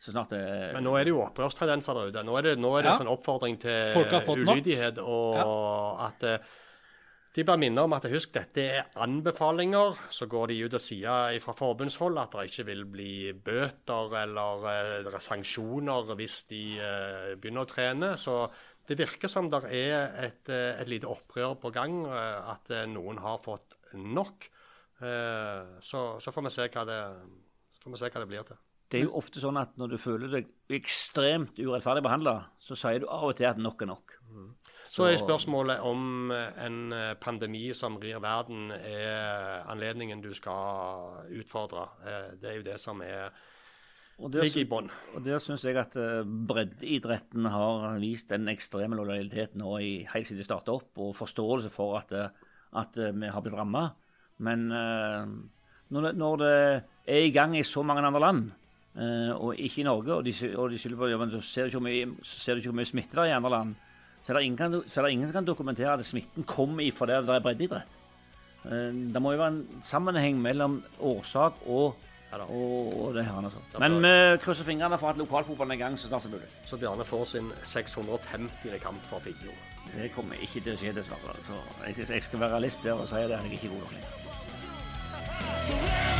[0.00, 0.40] så snart det
[0.78, 2.22] Men nå er det jo opprørstendenser der ute.
[2.24, 2.96] Nå er det, nå er det Ja.
[3.02, 4.00] sånn oppfordring til
[4.32, 5.36] ulydighet, og
[6.06, 6.48] at eh,
[7.36, 10.00] de bare minner om at husk, dette er anbefalinger.
[10.08, 15.20] Så går de ut og sier fra forbundshold at det ikke vil bli bøter eller
[15.20, 16.62] sanksjoner hvis de
[17.36, 18.10] begynner å trene.
[18.18, 18.40] Så
[18.88, 22.86] det virker som det er et, eh, et lite opprør på gang, eh, at eh,
[22.88, 24.50] noen har fått nok.
[24.98, 26.50] Så, så får vi
[26.88, 27.02] det,
[27.70, 28.56] så får vi se hva det blir til.
[28.90, 33.04] Det er jo ofte sånn at når du føler deg ekstremt urettferdig behandla, så sier
[33.04, 34.16] du av og til at nok er nok.
[34.90, 36.80] Så er spørsmålet om en
[37.22, 41.86] pandemi som rir verden, er anledningen du skal utfordre.
[42.34, 43.30] Det er jo det som er,
[44.18, 44.88] Og der, ligger i bånn.
[45.14, 50.26] og der syns jeg at eh, breddeidretten har vist den ekstreme lojaliteten nå i, helt
[50.26, 52.48] siden de starta opp, og forståelse for at, eh,
[52.82, 53.84] at eh, vi har blitt ramma.
[54.42, 56.50] Men når det, når det
[57.10, 58.44] er i gang i så mange andre land,
[59.34, 61.72] og ikke i Norge, og de, og de skylder på ja, men så ser du
[61.72, 63.72] ikke hvor mye, så smitte det er i andre land,
[64.22, 67.26] så er ingen, så er det ingen som kan dokumentere at smitten kommer ifra der
[67.26, 67.98] det er breddeidrett.
[69.10, 71.98] Det må jo være en sammenheng mellom årsak og,
[72.32, 73.58] og, det har altså.
[73.80, 76.46] Men vi krysser fingrene for at lokalfotballen er i gang så snart som mulig.
[76.64, 78.78] Så Bjarne får sin 650.
[78.82, 79.50] kamp for Figgjo.
[79.96, 81.32] Det kommer ikke til å skje, dessverre.
[81.34, 81.52] Altså,
[82.04, 86.17] så jeg, skal være realist der og si at han er ikke god nok lenger.